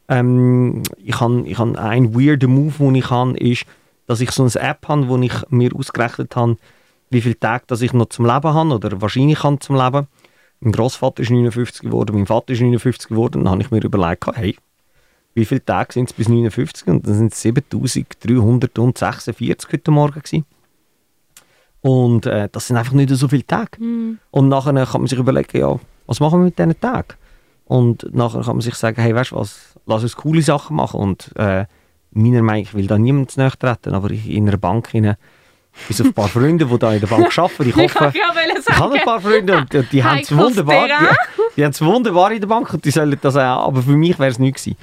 Ähm, 0.09 0.83
ich 0.97 1.19
habe 1.19 1.43
ich 1.45 1.57
hab 1.57 1.77
einen 1.77 2.15
weirden 2.15 2.53
Move, 2.53 2.73
den 2.77 2.95
ich 2.95 3.09
habe, 3.09 3.37
ist, 3.37 3.65
dass 4.05 4.21
ich 4.21 4.31
so 4.31 4.43
eine 4.43 4.55
App 4.55 4.87
habe, 4.87 5.07
wo 5.09 5.17
ich 5.17 5.33
mir 5.49 5.75
ausgerechnet 5.75 6.35
habe, 6.35 6.57
wie 7.09 7.21
viele 7.21 7.39
Tage 7.39 7.63
dass 7.67 7.81
ich 7.81 7.93
noch 7.93 8.09
zum 8.09 8.25
Leben 8.25 8.53
habe 8.53 8.73
oder 8.73 9.01
wahrscheinlich 9.01 9.43
habe 9.43 9.59
zum 9.59 9.75
Leben. 9.75 10.07
Mein 10.59 10.71
Großvater 10.71 11.21
ist 11.21 11.29
59 11.29 11.81
geworden, 11.81 12.15
mein 12.15 12.25
Vater 12.25 12.53
ist 12.53 12.61
59 12.61 13.09
geworden. 13.09 13.43
Dann 13.43 13.51
habe 13.51 13.61
ich 13.61 13.69
mir 13.71 13.83
überlegt, 13.83 14.25
hey, 14.33 14.57
wie 15.35 15.45
viele 15.45 15.63
Tage 15.63 15.93
sind 15.93 16.09
es 16.09 16.13
bis 16.13 16.27
59? 16.27 16.87
Und 16.87 17.05
dann 17.05 17.13
sind 17.13 17.33
es 17.33 17.41
7346 17.41 19.71
heute 19.71 19.91
Morgen 19.91 20.19
gewesen. 20.19 20.45
Und 21.81 22.25
äh, 22.25 22.49
das 22.51 22.67
sind 22.67 22.77
einfach 22.77 22.93
nicht 22.93 23.11
so 23.11 23.27
viele 23.27 23.45
Tage. 23.45 23.83
Mm. 23.83 24.17
Und 24.31 24.49
nachher 24.49 24.73
kann 24.73 25.01
man 25.01 25.07
sich 25.07 25.19
überlegen, 25.19 25.57
ja, 25.57 25.79
was 26.07 26.19
machen 26.19 26.39
wir 26.39 26.45
mit 26.45 26.57
diesen 26.57 26.79
Tagen? 26.79 27.13
Und 27.65 28.15
nachher 28.15 28.41
kann 28.41 28.55
man 28.55 28.61
sich 28.61 28.75
sagen, 28.75 28.99
hey, 28.99 29.13
weißt 29.13 29.31
du 29.31 29.35
was, 29.35 29.75
lass 29.85 30.01
uns 30.01 30.15
coole 30.15 30.41
Sachen 30.41 30.75
machen. 30.75 30.99
Und 30.99 31.31
äh, 31.35 31.65
meiner 32.11 32.41
Meinung 32.41 32.63
nach 32.63 32.73
will 32.73 32.87
da 32.87 32.97
niemand 32.97 33.31
zu 33.31 33.47
treten, 33.47 33.93
aber 33.93 34.09
ich 34.09 34.27
in 34.29 34.47
einer 34.47 34.57
Bank 34.57 34.89
hinein, 34.89 35.17
bis 35.87 36.01
auf 36.01 36.07
ein 36.07 36.13
paar 36.13 36.27
Freunde, 36.27 36.65
die 36.65 36.79
da 36.79 36.93
in 36.93 36.99
der 36.99 37.07
Bank 37.07 37.37
arbeiten. 37.37 37.63
Ich 37.67 37.75
hoffe, 37.75 38.11
ich, 38.13 38.67
ich 38.69 38.77
habe 38.77 38.95
ein 38.95 39.05
paar 39.05 39.21
Freunde 39.21 39.57
und 39.57 39.73
die, 39.73 39.83
die 39.83 40.03
haben 40.03 40.19
es 40.19 40.35
wunderbar, 40.35 40.87
die, 40.87 40.93
die 41.55 41.63
haben 41.63 41.71
es 41.71 41.81
wunderbar 41.81 42.31
in 42.31 42.39
der 42.39 42.47
Bank 42.47 42.73
und 42.73 42.83
die 42.83 42.91
sollen 42.91 43.17
das 43.21 43.35
auch, 43.35 43.67
aber 43.67 43.81
für 43.81 43.97
mich 43.97 44.17
wäre 44.19 44.31
es 44.31 44.39
nicht 44.39 44.57
gewesen. 44.57 44.77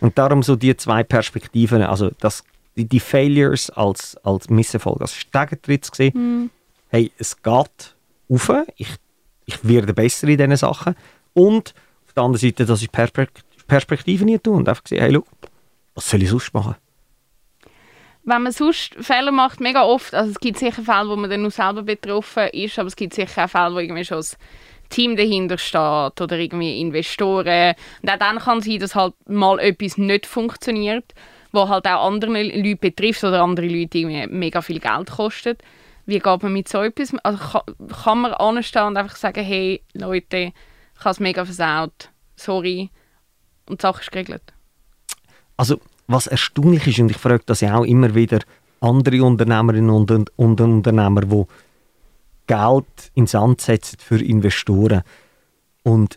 Und 0.00 0.16
darum 0.16 0.42
so 0.42 0.56
die 0.56 0.76
zwei 0.76 1.02
Perspektiven, 1.02 1.82
also 1.82 2.10
das 2.20 2.42
die, 2.76 2.88
die 2.88 3.00
Failures 3.00 3.70
als, 3.70 4.16
als 4.24 4.48
Misserfolg, 4.48 5.00
als 5.00 5.14
Stegentritt 5.14 5.84
zu 5.84 5.92
sehen. 5.94 6.12
Mhm. 6.14 6.50
Hey, 6.88 7.12
es 7.18 7.40
geht 7.42 7.94
auf, 8.28 8.52
ich, 8.76 8.88
ich 9.46 9.58
werde 9.62 9.92
besser 9.94 10.28
in 10.28 10.38
diesen 10.38 10.56
Sachen. 10.56 10.94
Und 11.34 11.74
auf 12.06 12.12
der 12.14 12.22
anderen 12.24 12.40
Seite, 12.40 12.64
dass 12.66 12.82
ich 12.82 12.90
Perspekt 12.90 13.44
Perspektiven 13.66 14.26
nicht 14.26 14.42
tue 14.42 14.56
und 14.56 14.68
einfach 14.68 14.82
sehen, 14.84 15.00
hey, 15.00 15.12
look, 15.12 15.26
was 15.94 16.10
soll 16.10 16.22
ich 16.22 16.30
sonst 16.30 16.52
machen? 16.52 16.74
Wenn 18.24 18.42
man 18.42 18.52
sonst 18.52 18.94
Fehler 19.00 19.32
macht, 19.32 19.60
mega 19.60 19.82
oft, 19.82 20.14
also 20.14 20.30
es 20.30 20.40
gibt 20.40 20.58
sicher 20.58 20.82
Fälle, 20.82 21.08
wo 21.08 21.16
man 21.16 21.30
dann 21.30 21.42
nur 21.42 21.50
selber 21.50 21.82
betroffen 21.82 22.48
ist, 22.52 22.78
aber 22.78 22.88
es 22.88 22.96
gibt 22.96 23.14
sicher 23.14 23.44
auch 23.44 23.50
Fälle, 23.50 23.74
wo 23.74 23.78
irgendwie 23.78 24.04
schon 24.04 24.18
das 24.18 24.36
Team 24.90 25.16
dahinter 25.16 25.56
steht 25.56 26.20
oder 26.20 26.38
irgendwie 26.38 26.80
Investoren. 26.80 27.74
Und 28.02 28.10
auch 28.10 28.18
dann 28.18 28.38
kann 28.38 28.58
es 28.58 28.66
sein, 28.66 28.78
dass 28.78 28.94
halt 28.94 29.14
mal 29.26 29.58
etwas 29.58 29.96
nicht 29.96 30.26
funktioniert 30.26 31.14
wo 31.52 31.68
halt 31.68 31.86
auch 31.86 32.06
andere 32.06 32.42
Leute 32.42 32.76
betrifft 32.76 33.24
oder 33.24 33.42
andere 33.42 33.66
Leute 33.66 33.98
irgendwie 33.98 34.26
mega 34.28 34.62
viel 34.62 34.80
Geld 34.80 35.10
kostet. 35.10 35.62
Wie 36.06 36.18
geht 36.18 36.42
man 36.42 36.52
mit 36.52 36.68
so 36.68 36.82
etwas? 36.82 37.14
Also 37.22 37.38
kann, 37.38 37.88
kann 37.88 38.20
man 38.20 38.34
anstehen 38.34 38.84
und 38.84 38.96
einfach 38.96 39.16
sagen, 39.16 39.44
hey 39.44 39.82
Leute, 39.92 40.52
ich 40.96 41.00
habe 41.00 41.10
es 41.10 41.20
mega 41.20 41.44
versaut, 41.44 42.10
sorry, 42.36 42.90
und 43.66 43.80
die 43.80 43.82
Sache 43.82 44.00
ist 44.00 44.12
geregelt? 44.12 44.42
Also 45.56 45.80
was 46.10 46.26
erstaunlich 46.26 46.86
ist, 46.86 46.98
und 46.98 47.10
ich 47.10 47.16
frage 47.16 47.42
das 47.46 47.60
ja 47.60 47.76
auch 47.76 47.84
immer 47.84 48.14
wieder 48.14 48.40
andere 48.80 49.22
Unternehmerinnen 49.22 49.90
und, 49.90 50.10
und 50.36 50.60
Unternehmer, 50.60 51.20
die 51.20 51.44
Geld 52.46 53.12
ins 53.14 53.32
Sand 53.32 53.60
setzen 53.60 53.98
für 54.00 54.20
Investoren. 54.22 55.02
Und 55.84 56.16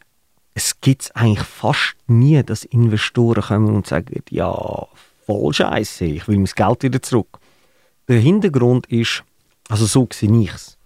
es 0.55 0.79
gibt 0.81 1.11
eigentlich 1.15 1.45
fast 1.45 1.95
nie, 2.07 2.41
dass 2.43 2.63
Investoren 2.63 3.43
kommen 3.43 3.75
und 3.75 3.87
sagen, 3.87 4.23
ja, 4.29 4.87
voll 5.25 5.53
scheiße, 5.53 6.05
ich 6.05 6.27
will 6.27 6.37
mein 6.37 6.45
Geld 6.45 6.83
wieder 6.83 7.01
zurück. 7.01 7.39
Der 8.07 8.19
Hintergrund 8.19 8.87
ist, 8.87 9.23
also 9.69 9.85
so 9.85 10.07
sehe 10.11 10.41
ich 10.41 10.53
es. 10.53 10.77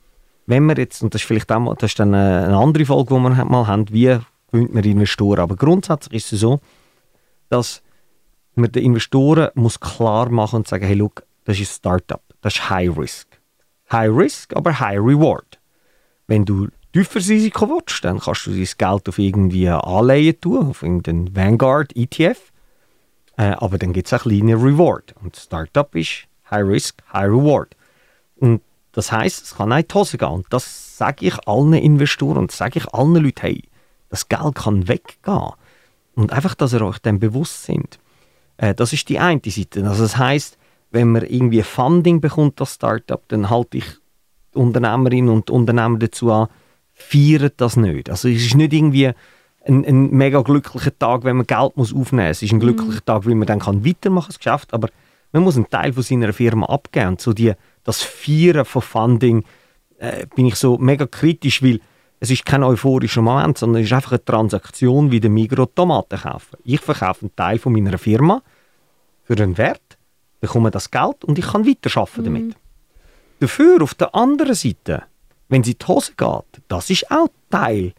Wenn 0.45 0.65
wir 0.65 0.77
jetzt, 0.77 1.01
und 1.01 1.13
das 1.13 1.21
ist 1.21 1.27
vielleicht 1.27 1.51
auch 1.51 1.59
mal, 1.59 1.75
das 1.75 1.91
ist 1.91 1.99
dann 1.99 2.13
eine 2.13 2.55
andere 2.55 2.85
Folge, 2.85 3.15
die 3.15 3.21
wir 3.21 3.45
mal 3.45 3.67
haben, 3.67 3.85
wie 3.89 4.17
gewinnt 4.51 4.73
man 4.73 4.83
Investoren. 4.83 5.39
Aber 5.39 5.55
grundsätzlich 5.55 6.23
ist 6.23 6.33
es 6.33 6.39
so, 6.41 6.59
dass 7.49 7.81
man 8.57 8.71
den 8.71 8.83
Investoren 8.83 9.49
muss 9.55 9.79
klar 9.79 10.29
machen 10.29 10.57
und 10.57 10.67
sagen, 10.67 10.85
hey, 10.85 10.95
look, 10.95 11.23
das 11.45 11.59
ist 11.59 11.71
ein 11.71 11.75
Startup, 11.75 12.21
das 12.41 12.55
ist 12.55 12.69
High 12.69 12.97
Risk. 12.97 13.27
High 13.91 14.11
Risk, 14.11 14.55
aber 14.55 14.79
High 14.79 14.99
Reward. 14.99 15.59
Wenn 16.27 16.43
du 16.43 16.67
tieferes 16.91 17.29
Risiko 17.29 17.69
willst, 17.69 18.03
dann 18.03 18.19
kannst 18.19 18.47
du 18.47 18.51
dein 18.51 18.67
Geld 18.77 19.09
auf 19.09 19.19
irgendwie 19.19 19.69
Anleihen 19.69 20.39
tun, 20.41 20.67
auf 20.67 20.83
irgendeinen 20.83 21.35
Vanguard 21.35 21.95
ETF. 21.95 22.51
Äh, 23.37 23.51
aber 23.51 23.77
dann 23.77 23.93
gibt 23.93 24.07
es 24.07 24.13
auch 24.13 24.23
kleine 24.23 24.55
Reward. 24.55 25.13
Und 25.23 25.35
Startup 25.37 25.93
ist 25.95 26.27
High 26.49 26.67
Risk, 26.67 27.01
High 27.13 27.29
Reward. 27.29 27.75
Und 28.37 28.61
das 28.91 29.11
heißt, 29.11 29.43
es 29.43 29.55
kann 29.55 29.71
auch 29.71 29.77
in 29.77 29.87
die 29.87 29.93
Hose 29.93 30.17
gehen. 30.17 30.29
Und 30.29 30.45
das 30.49 30.97
sage 30.97 31.27
ich 31.27 31.47
allen 31.47 31.73
Investoren 31.73 32.37
und 32.37 32.51
sage 32.51 32.79
ich 32.79 32.93
allen 32.93 33.15
Leuten, 33.15 33.41
hey, 33.41 33.63
das 34.09 34.27
Geld 34.27 34.55
kann 34.55 34.87
weggehen. 34.87 35.51
Und 36.15 36.33
einfach, 36.33 36.55
dass 36.55 36.73
ihr 36.73 36.81
euch 36.81 36.97
dem 36.99 37.19
bewusst 37.19 37.63
sind. 37.63 37.99
Äh, 38.57 38.73
das 38.75 38.93
ist 38.93 39.09
die 39.09 39.19
eine 39.19 39.41
Seite. 39.45 39.87
Also 39.87 40.03
das 40.03 40.17
heißt, 40.17 40.57
wenn 40.91 41.11
man 41.11 41.23
irgendwie 41.23 41.63
Funding 41.63 42.21
bekommt 42.21 42.59
als 42.59 42.75
Startup, 42.75 43.21
dann 43.27 43.49
halte 43.49 43.77
ich 43.77 43.85
Unternehmerinnen 44.53 45.29
und 45.29 45.49
Unternehmer 45.49 45.99
dazu 45.99 46.31
an, 46.31 46.47
feiern 46.93 47.51
das 47.57 47.77
nicht. 47.77 48.09
Also 48.09 48.27
es 48.27 48.45
ist 48.45 48.55
nicht 48.55 48.73
irgendwie 48.73 49.11
ein, 49.65 49.85
ein 49.85 50.11
mega 50.11 50.41
glücklicher 50.41 50.97
Tag, 50.97 51.23
wenn 51.23 51.37
man 51.37 51.45
Geld 51.45 51.77
muss 51.77 51.93
aufnehmen 51.93 52.29
muss. 52.29 52.37
Es 52.37 52.43
ist 52.43 52.51
ein 52.53 52.59
glücklicher 52.59 53.01
mhm. 53.01 53.05
Tag, 53.05 53.25
weil 53.25 53.35
man 53.35 53.47
dann 53.47 53.59
kann 53.59 53.85
weitermachen 53.85 54.29
das 54.29 54.39
Geschäft, 54.39 54.73
aber 54.73 54.89
man 55.31 55.43
muss 55.43 55.55
einen 55.55 55.69
Teil 55.69 55.93
von 55.93 56.03
seiner 56.03 56.33
Firma 56.33 56.65
abgeben. 56.67 57.09
Und 57.09 57.21
so 57.21 57.33
die, 57.33 57.53
das 57.83 58.01
Feiern 58.01 58.65
von 58.65 58.81
Funding 58.81 59.43
äh, 59.99 60.25
bin 60.35 60.45
ich 60.45 60.55
so 60.55 60.77
mega 60.77 61.05
kritisch, 61.05 61.61
weil 61.61 61.79
es 62.19 62.31
ist 62.31 62.45
kein 62.45 62.63
euphorischer 62.63 63.21
Moment, 63.21 63.57
sondern 63.57 63.81
es 63.81 63.87
ist 63.87 63.93
einfach 63.93 64.13
eine 64.13 64.25
Transaktion 64.25 65.11
wie 65.11 65.19
der 65.19 65.29
Migros 65.29 65.69
Tomaten 65.75 66.19
kaufen. 66.19 66.57
Ich 66.63 66.81
verkaufe 66.81 67.21
einen 67.21 67.35
Teil 67.35 67.59
von 67.59 67.73
meiner 67.73 67.97
Firma 67.97 68.41
für 69.23 69.35
einen 69.35 69.57
Wert, 69.57 69.97
bekomme 70.39 70.71
das 70.71 70.89
Geld 70.89 71.23
und 71.23 71.37
ich 71.37 71.45
kann 71.45 71.67
weiterarbeiten 71.67 72.23
damit. 72.23 72.43
Mhm. 72.43 72.53
Dafür 73.39 73.83
auf 73.83 73.93
der 73.93 74.15
anderen 74.15 74.55
Seite, 74.55 75.03
wenn 75.49 75.61
es 75.61 75.67
in 75.67 75.75
die 75.79 75.85
Hose 75.85 76.13
geht, 76.17 76.63
das 76.67 76.89
ist 76.89 77.11
auch 77.11 77.27
Teil 77.51 77.93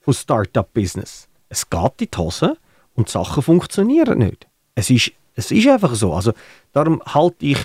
von 0.00 0.12
Startup-Business. 0.12 1.28
Es 1.48 1.68
geht 1.68 2.00
in 2.02 2.08
die 2.12 2.18
Hose 2.18 2.58
und 2.94 3.08
die 3.08 3.12
Sachen 3.12 3.42
funktionieren 3.42 4.18
nicht. 4.18 4.46
Es 4.74 4.90
ist, 4.90 5.12
es 5.34 5.50
ist 5.50 5.66
einfach 5.68 5.94
so. 5.94 6.12
Also 6.12 6.32
darum 6.72 7.02
halte 7.06 7.46
ich 7.46 7.58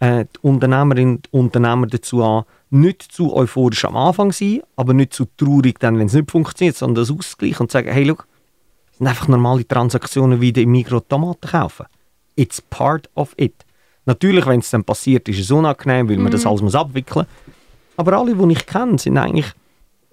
äh, 0.00 0.24
die 0.24 0.46
Unternehmerinnen 0.46 1.16
und 1.16 1.32
Unternehmer 1.32 1.86
dazu 1.86 2.22
an, 2.22 2.44
nicht 2.70 3.02
zu 3.02 3.34
euphorisch 3.34 3.84
am 3.84 3.96
Anfang 3.96 4.32
sein, 4.32 4.62
aber 4.76 4.94
nicht 4.94 5.12
zu 5.12 5.26
traurig, 5.36 5.78
dann, 5.80 5.98
wenn 5.98 6.06
es 6.06 6.12
nicht 6.12 6.30
funktioniert, 6.30 6.76
sondern 6.76 7.04
das 7.04 7.10
ausgleichen 7.10 7.60
und 7.60 7.72
sagen, 7.72 7.90
hey, 7.90 8.04
look, 8.04 8.26
das 8.88 8.98
sind 8.98 9.06
einfach 9.06 9.28
normale 9.28 9.66
Transaktionen 9.66 10.40
wie 10.40 10.50
im 10.50 10.70
Migros 10.70 11.02
Tomaten 11.08 11.48
kaufen. 11.48 11.86
It's 12.36 12.60
part 12.60 13.08
of 13.14 13.34
it. 13.36 13.64
Natürlich, 14.06 14.46
wenn 14.46 14.60
es 14.60 14.70
dann 14.70 14.84
passiert, 14.84 15.28
ist 15.28 15.40
es 15.40 15.50
unangenehm, 15.50 16.08
weil 16.08 16.18
man 16.18 16.32
das 16.32 16.44
mhm. 16.44 16.50
alles 16.50 16.62
muss 16.62 16.74
abwickeln 16.74 17.26
muss. 17.26 17.54
Aber 17.96 18.16
alle, 18.16 18.34
die 18.34 18.52
ich 18.52 18.66
kenne, 18.66 18.98
sind 18.98 19.18
eigentlich 19.18 19.52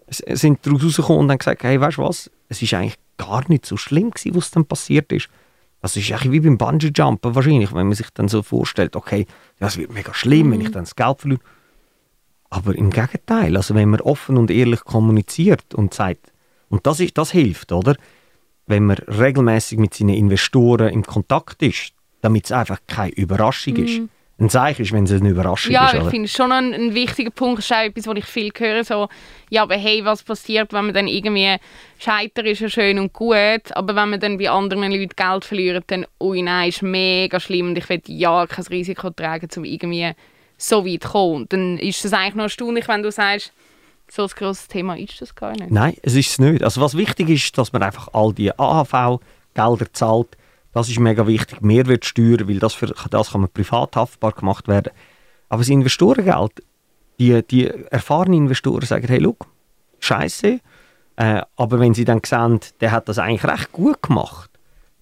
sind 0.08 0.65
daraus 0.65 0.84
rausgekommen 0.84 1.22
und 1.22 1.32
haben 1.32 1.38
gesagt, 1.38 1.63
hey, 1.63 1.80
weißt 1.80 1.98
du 1.98 2.04
was, 2.04 2.30
es 2.50 2.62
ist 2.62 2.74
eigentlich 2.74 2.98
gar 3.18 3.48
nicht 3.50 3.65
so 3.65 3.77
schlimm 3.77 4.12
gewesen, 4.12 4.36
was 4.36 4.51
dann 4.51 4.65
passiert 4.65 5.12
ist. 5.12 5.30
Das 5.86 5.96
ist 5.96 6.12
eigentlich 6.12 6.32
wie 6.32 6.39
beim 6.39 6.58
Bungee-Jumpen 6.58 7.36
wahrscheinlich, 7.36 7.72
wenn 7.72 7.86
man 7.86 7.94
sich 7.94 8.10
dann 8.15 8.27
so 8.27 8.42
vorstellt, 8.42 8.96
okay, 8.96 9.27
ja, 9.60 9.68
es 9.68 9.77
wird 9.77 9.94
mega 9.94 10.15
schlimm, 10.15 10.48
mhm. 10.48 10.51
wenn 10.51 10.62
ich 10.62 10.72
dann 10.72 10.86
das 10.86 10.96
Geld 10.96 11.20
verliere. 11.20 11.42
Aber 12.50 12.74
im 12.74 12.89
Gegenteil, 12.89 13.56
also 13.56 13.75
wenn 13.75 13.89
man 13.89 14.01
offen 14.01 14.36
und 14.36 14.50
ehrlich 14.50 14.84
kommuniziert 14.84 15.75
und 15.75 15.94
sagt, 15.94 16.34
und 16.70 16.88
das, 16.88 17.00
ist, 17.01 17.20
das 17.20 17.30
hilft, 17.30 17.72
oder? 17.72 17.96
Wenn 18.65 18.88
man 18.88 18.98
regelmäßig 18.98 19.77
mit 19.77 19.94
seinen 19.94 20.15
Investoren 20.15 20.89
in 20.89 21.04
Kontakt 21.04 21.62
ist, 21.62 21.94
damit 22.22 22.46
es 22.46 22.51
einfach 22.51 22.80
keine 22.88 23.12
Überraschung 23.12 23.75
ist. 23.75 24.01
Ein 24.38 24.50
Zeichen 24.50 24.82
ist, 24.82 24.92
wenn 24.92 25.06
es 25.06 25.13
eine 25.13 25.30
Überraschung 25.30 25.72
ja, 25.72 25.86
ist. 25.88 25.94
Ja, 25.94 26.01
ich 26.01 26.10
finde 26.10 26.25
es 26.25 26.34
schon 26.34 26.51
ein, 26.51 26.74
ein 26.74 26.94
wichtiger 26.94 27.30
Punkt. 27.30 27.60
Das 27.60 27.65
ist 27.65 27.72
auch 27.72 27.84
etwas, 27.84 28.06
was 28.06 28.18
ich 28.18 28.25
viel 28.25 28.51
höre. 28.58 28.84
So, 28.84 29.08
ja, 29.50 29.63
aber 29.63 29.77
hey, 29.77 30.04
was 30.04 30.24
passiert, 30.24 30.74
wenn 30.74 30.86
man 30.86 30.94
dann 30.94 31.08
irgendwie 31.08 31.56
scheitert, 32.00 32.46
ist 32.46 32.60
ja 32.60 32.68
schön 32.68 33.00
und 33.00 33.13
gut. 33.13 33.72
Aber 33.72 33.96
wenn 33.96 34.10
man 34.10 34.20
dann 34.20 34.38
bei 34.38 34.50
anderen 34.50 34.92
Leuten 34.92 35.15
Geld 35.15 35.46
verliert, 35.46 35.86
dann, 35.88 36.06
ui 36.22 36.42
nein, 36.42 36.68
ist 36.68 36.82
mega 36.82 37.39
schlimm. 37.39 37.70
Und 37.70 37.77
ich 37.77 37.88
will 37.88 38.01
ja 38.08 38.46
kein 38.46 38.65
Risiko 38.65 39.10
tragen, 39.10 39.48
um 39.56 39.63
irgendwie 39.63 40.12
so 40.58 40.86
weit 40.86 41.04
zu 41.04 41.10
kommen. 41.10 41.46
Dann 41.48 41.77
ist 41.77 42.04
es 42.04 42.12
eigentlich 42.12 42.36
noch 42.36 42.44
erstaunlich, 42.44 42.89
wenn 42.89 43.04
du 43.04 43.12
sagst, 43.12 43.54
so 44.12 44.24
ein 44.24 44.30
grosses 44.36 44.68
Thema 44.68 44.98
ist 44.98 45.22
das 45.22 45.34
gar 45.34 45.51
nicht. 45.51 45.72
Nein, 45.72 45.96
es 46.01 46.13
ist 46.13 46.32
es 46.32 46.39
nicht. 46.39 46.62
Also 46.62 46.82
was 46.82 46.98
wichtig 46.98 47.30
ist, 47.30 47.58
dass 47.58 47.72
man 47.72 47.84
einfach 47.84 48.10
all 48.12 48.34
die 48.34 48.51
AHV-Gelder 48.58 49.94
zahlt. 49.94 50.38
Das 50.75 50.89
ist 50.89 51.00
mega 51.00 51.25
wichtig. 51.25 51.62
Mehrwertsteuer, 51.62 52.50
weil 52.50 52.60
das, 52.60 52.74
für, 52.74 52.88
das 52.88 53.32
kann 53.32 53.39
man 53.39 53.50
privat 53.50 53.96
haftbar 53.96 54.34
gemacht 54.34 54.67
werden. 54.67 54.91
Aber 55.48 55.62
das 55.62 55.70
Investorengeld, 55.70 56.51
die, 57.17 57.41
die 57.48 57.67
erfahrenen 57.67 58.39
Investoren 58.39 58.86
sagen, 58.86 59.08
hey, 59.08 59.20
look, 59.20 59.48
scheiße. 60.01 60.60
Äh, 61.15 61.41
aber 61.55 61.79
wenn 61.79 61.94
sie 61.94 62.03
dann 62.03 62.20
sehen, 62.25 62.60
der 62.82 62.91
hat 62.91 63.08
das 63.08 63.20
eigentlich 63.20 63.50
recht 63.50 63.72
gut 63.72 64.01
gemacht, 64.01 64.50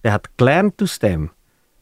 der 0.04 0.12
hat 0.12 0.38
gelernt 0.38 0.80
aus 0.80 1.00
dem, 1.00 1.30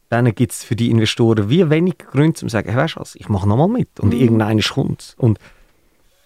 dann 0.08 0.34
gibt 0.34 0.52
es 0.52 0.64
für 0.64 0.74
die 0.74 0.90
Investoren 0.90 1.50
wie 1.50 1.68
wenig 1.68 1.98
Gründe, 1.98 2.40
um 2.40 2.48
zu 2.48 2.48
sagen, 2.48 2.70
hey, 2.70 2.78
weißt 2.78 2.96
du 2.96 3.00
was, 3.00 3.14
ich 3.14 3.28
mache 3.28 3.46
nochmal 3.46 3.68
mit 3.68 4.00
und 4.00 4.14
mhm. 4.14 4.20
irgendeiner 4.20 4.62
kommt 4.62 5.14
Und 5.18 5.38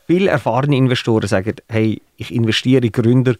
viele 0.07 0.31
erfahrene 0.31 0.77
Investoren 0.77 1.27
sagen, 1.27 1.57
hey, 1.69 2.01
ich 2.17 2.33
investiere 2.33 2.87
in 2.87 2.93
Gründer 2.93 3.35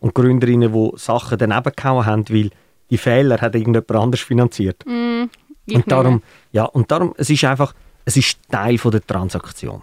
und 0.00 0.14
Gründerinnen, 0.14 0.74
die 0.74 0.90
Sachen 0.96 1.38
daneben 1.38 1.72
gehauen 1.74 2.04
haben, 2.04 2.28
weil 2.28 2.50
die 2.92 2.98
Fehler 2.98 3.40
hat 3.40 3.54
irgendjemand 3.54 3.90
anders 3.90 4.20
finanziert. 4.20 4.84
Mm, 4.84 5.24
und 5.72 5.90
darum, 5.90 6.22
ja, 6.52 6.64
und 6.64 6.90
darum, 6.90 7.14
es 7.16 7.30
ist 7.30 7.42
einfach, 7.42 7.74
es 8.04 8.18
ist 8.18 8.38
Teil 8.50 8.76
von 8.76 8.90
der 8.90 9.04
Transaktion. 9.06 9.82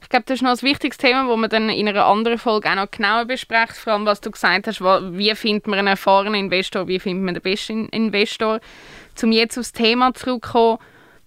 Ich 0.00 0.08
glaube, 0.08 0.24
das 0.26 0.36
ist 0.36 0.42
noch 0.42 0.50
ein 0.50 0.62
wichtiges 0.62 0.96
Thema, 0.96 1.28
das 1.28 1.38
man 1.38 1.50
dann 1.50 1.68
in 1.68 1.88
einer 1.88 2.06
anderen 2.06 2.38
Folge 2.38 2.70
auch 2.70 2.74
noch 2.74 2.90
genauer 2.90 3.26
bespricht. 3.26 3.72
Vor 3.72 3.92
allem, 3.92 4.06
was 4.06 4.22
du 4.22 4.30
gesagt 4.30 4.66
hast, 4.66 4.80
wie 4.80 5.34
findet 5.34 5.66
man 5.66 5.78
einen 5.78 5.88
erfahrenen 5.88 6.46
Investor, 6.46 6.88
wie 6.88 6.98
findet 6.98 7.24
man 7.24 7.34
den 7.34 7.42
besten 7.42 7.88
Investor 7.90 8.60
um 9.22 9.30
jetzt 9.30 9.58
aufs 9.58 9.72
Thema 9.72 10.14
zurückzukommen, 10.14 10.78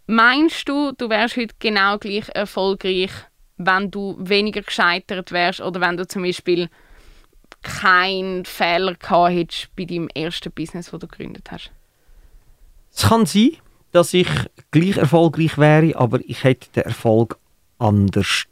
meinst 0.07 0.67
du, 0.67 0.91
du 0.91 1.07
wärst 1.07 1.37
heute 1.37 1.53
genau 1.59 1.99
gleich 1.99 2.29
erfolgreich, 2.33 3.11
wenn 3.57 3.91
du 3.91 4.15
weniger 4.19 4.63
gescheitert 4.63 5.31
wärst 5.31 5.61
oder 5.61 5.79
wenn 5.81 5.97
du 5.97 6.07
zum 6.07 6.23
Beispiel 6.23 6.67
keinen 7.65 8.45
Fehler 8.45 8.95
gehabt 8.95 9.69
bei 9.75 9.85
deinem 9.85 10.07
ersten 10.09 10.51
Business, 10.51 10.91
das 10.91 10.99
du 10.99 11.07
gegründet 11.07 11.51
hast? 11.51 11.71
Es 12.93 13.09
kann 13.09 13.25
sein, 13.25 13.57
dass 13.91 14.13
ich 14.13 14.27
gleich 14.71 14.97
erfolgreich 14.97 15.57
wäre, 15.57 15.97
aber 15.97 16.19
ich 16.25 16.43
hätte 16.43 16.69
den 16.71 16.83
Erfolg 16.83 17.37
anders 17.77 18.45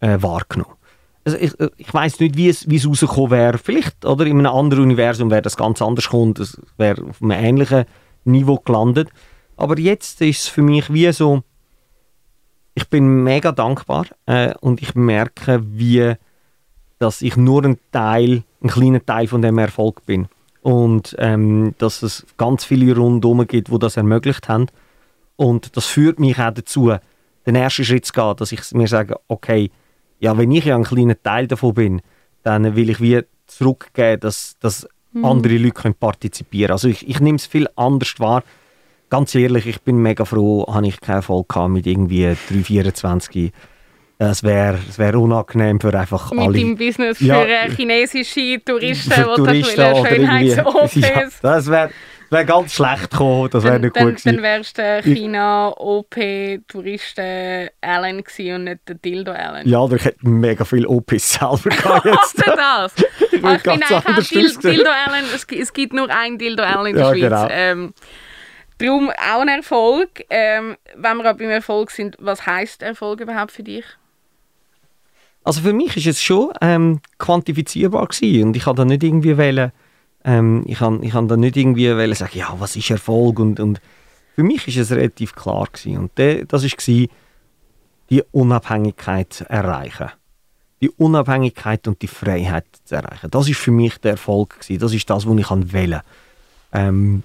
äh, 0.00 0.18
wahrgenommen. 0.20 0.76
Also 1.24 1.38
ich, 1.38 1.58
äh, 1.60 1.70
ich 1.76 1.92
weiß 1.92 2.20
nicht, 2.20 2.36
wie 2.36 2.48
es, 2.48 2.68
wie 2.68 2.76
es 2.76 2.86
rausgekommen 2.86 3.30
wäre. 3.30 3.58
Vielleicht 3.58 4.04
oder 4.04 4.26
in 4.26 4.38
einem 4.38 4.54
anderen 4.54 4.84
Universum 4.84 5.30
wäre 5.30 5.42
das 5.42 5.56
ganz 5.56 5.82
anders 5.82 6.06
gekommen. 6.06 6.34
Es 6.38 6.60
wäre 6.76 7.02
auf 7.04 7.22
einem 7.22 7.32
ähnlichen 7.32 7.84
Niveau 8.24 8.58
gelandet. 8.58 9.10
Aber 9.56 9.78
jetzt 9.78 10.20
ist 10.20 10.42
es 10.42 10.48
für 10.48 10.62
mich 10.62 10.92
wie 10.92 11.12
so, 11.12 11.42
ich 12.74 12.88
bin 12.88 13.22
mega 13.22 13.52
dankbar 13.52 14.06
äh, 14.26 14.54
und 14.60 14.80
ich 14.80 14.94
merke, 14.94 15.60
wie 15.62 16.14
dass 17.02 17.20
ich 17.20 17.36
nur 17.36 17.64
ein 17.64 17.78
Teil, 17.90 18.44
ein 18.62 18.68
kleiner 18.68 19.04
Teil 19.04 19.26
von 19.26 19.42
dem 19.42 19.58
Erfolg 19.58 20.06
bin. 20.06 20.28
Und 20.62 21.16
ähm, 21.18 21.74
dass 21.78 22.02
es 22.02 22.24
ganz 22.36 22.64
viele 22.64 22.94
rundherum 22.94 23.44
gibt, 23.46 23.68
die 23.68 23.78
das 23.80 23.96
ermöglicht 23.96 24.48
haben. 24.48 24.66
Und 25.34 25.76
das 25.76 25.86
führt 25.86 26.20
mich 26.20 26.38
auch 26.38 26.52
dazu, 26.52 26.94
den 27.44 27.56
ersten 27.56 27.84
Schritt 27.84 28.06
zu 28.06 28.12
gehen, 28.12 28.36
dass 28.36 28.52
ich 28.52 28.60
mir 28.72 28.86
sage, 28.86 29.16
okay, 29.26 29.72
ja, 30.20 30.38
wenn 30.38 30.52
ich 30.52 30.66
ja 30.66 30.76
ein 30.76 30.84
kleiner 30.84 31.20
Teil 31.20 31.48
davon 31.48 31.74
bin, 31.74 32.02
dann 32.44 32.76
will 32.76 32.90
ich 32.90 33.00
wie 33.00 33.22
zurückgeben, 33.48 34.20
dass, 34.20 34.56
dass 34.60 34.86
mhm. 35.12 35.24
andere 35.24 35.58
Leute 35.58 35.74
können 35.74 35.94
partizipieren 35.94 36.68
können. 36.68 36.72
Also 36.72 36.86
ich, 36.86 37.08
ich 37.08 37.18
nehme 37.18 37.36
es 37.36 37.46
viel 37.46 37.68
anders 37.74 38.14
wahr. 38.18 38.44
Ganz 39.10 39.34
ehrlich, 39.34 39.66
ich 39.66 39.82
bin 39.82 39.96
mega 39.96 40.24
froh, 40.24 40.64
habe 40.72 40.86
ich 40.86 41.00
keinen 41.00 41.16
Erfolg 41.16 41.48
gehabt 41.48 41.72
mit 41.72 41.86
irgendwie 41.88 42.24
3, 42.48 42.62
24 42.62 43.52
es 44.18 44.42
wäre 44.42 44.78
wär 44.96 45.14
unangenehm 45.18 45.80
für 45.80 45.92
einfach 45.98 46.30
Mit 46.30 46.40
alle. 46.40 46.50
Mit 46.52 46.60
dem 46.60 46.76
Business 46.76 47.18
für 47.18 47.24
ja, 47.24 47.64
chinesische 47.74 48.60
Touristen, 48.64 49.10
für 49.12 49.34
Touristen 49.34 49.80
oder 49.80 50.06
Schönheits-OPs. 50.06 50.94
Ja, 50.96 51.22
das 51.42 51.66
wäre 51.70 51.90
wäre 52.30 52.46
ganz 52.46 52.72
schlecht 52.72 53.10
gekommen, 53.10 53.50
das 53.50 53.62
wäre 53.62 53.78
nicht 53.78 53.94
dann, 53.94 54.04
gut 54.06 54.16
gewesen. 54.16 54.36
Dann 54.36 54.42
wärst 54.42 54.78
du 54.78 55.02
China, 55.02 55.68
OP, 55.76 56.14
Touristen 56.66 57.68
Allen 57.82 58.24
gewesen 58.24 58.54
und 58.54 58.64
nicht 58.64 58.80
der 58.88 58.94
Dildo 58.96 59.32
Allen. 59.32 59.68
Ja, 59.68 59.80
aber 59.80 59.96
ich 59.96 60.04
hätte 60.06 60.26
mega 60.26 60.64
viel 60.64 60.86
OPs 60.86 61.34
selber 61.34 61.58
gehabt 61.68 62.06
Was 62.06 62.34
jetzt. 62.34 62.46
das? 62.46 62.94
Ich 63.32 63.42
Ah, 63.44 63.48
bin 63.48 63.56
ich 63.56 63.62
ganz 63.64 63.82
eigentlich 63.92 63.98
auch 63.98 64.02
Dil 64.30 64.46
ausgesehen. 64.46 64.76
Dildo 64.76 64.90
Allen, 64.90 65.24
es, 65.34 65.46
es 65.50 65.72
gibt 65.72 65.92
nur 65.94 66.08
einen 66.10 66.38
Dildo 66.38 66.62
Allen 66.62 66.86
in 66.86 66.94
der 66.96 67.04
Ja, 67.04 67.10
Schweiz. 67.10 67.20
genau. 67.20 67.48
Ähm, 67.50 67.94
darum 68.78 69.10
auch 69.10 69.40
ein 69.40 69.48
Erfolg. 69.48 70.08
Ähm, 70.30 70.76
wenn 70.94 71.16
wir 71.18 71.24
aber 71.26 71.38
beim 71.38 71.50
Erfolg 71.50 71.90
sind, 71.90 72.16
was 72.18 72.46
heisst 72.46 72.82
Erfolg 72.82 73.20
überhaupt 73.20 73.52
für 73.52 73.62
dich? 73.62 73.84
Also 75.44 75.62
für 75.62 75.72
mich 75.72 75.96
ist 75.96 76.06
es 76.06 76.22
schon 76.22 76.52
ähm, 76.60 77.00
quantifizierbar 77.18 78.06
gewesen 78.06 78.48
und 78.48 78.56
ich 78.56 78.66
habe 78.66 78.76
da 78.76 78.84
nicht 78.84 79.02
irgendwie 79.02 79.36
wollen, 79.36 79.72
ähm, 80.24 80.62
ich 80.66 80.80
habe 80.80 81.04
ich 81.04 81.12
da 81.12 81.36
nicht 81.36 81.56
irgendwie 81.56 81.90
wollen 81.90 82.14
sagen, 82.14 82.38
ja, 82.38 82.54
was 82.58 82.76
ist 82.76 82.90
Erfolg 82.90 83.40
und, 83.40 83.58
und 83.58 83.80
für 84.34 84.42
mich 84.44 84.68
ist 84.68 84.76
es 84.76 84.92
relativ 84.92 85.34
klar 85.34 85.66
gewesen 85.72 85.98
und 85.98 86.16
de, 86.18 86.44
das 86.46 86.64
ist 86.64 86.76
gewesen, 86.76 87.08
die 88.08 88.22
Unabhängigkeit 88.30 89.32
zu 89.32 89.50
erreichen, 89.50 90.10
die 90.80 90.90
Unabhängigkeit 90.90 91.88
und 91.88 92.02
die 92.02 92.08
Freiheit 92.08 92.66
zu 92.84 92.96
erreichen. 92.96 93.30
Das 93.30 93.48
ist 93.48 93.58
für 93.58 93.70
mich 93.70 93.98
der 93.98 94.12
Erfolg 94.12 94.60
gewesen. 94.60 94.80
Das 94.80 94.92
ist 94.92 95.08
das, 95.08 95.26
was 95.26 95.38
ich 95.38 95.50
an 95.50 95.72
wählen. 95.72 96.02
Ähm, 96.72 97.22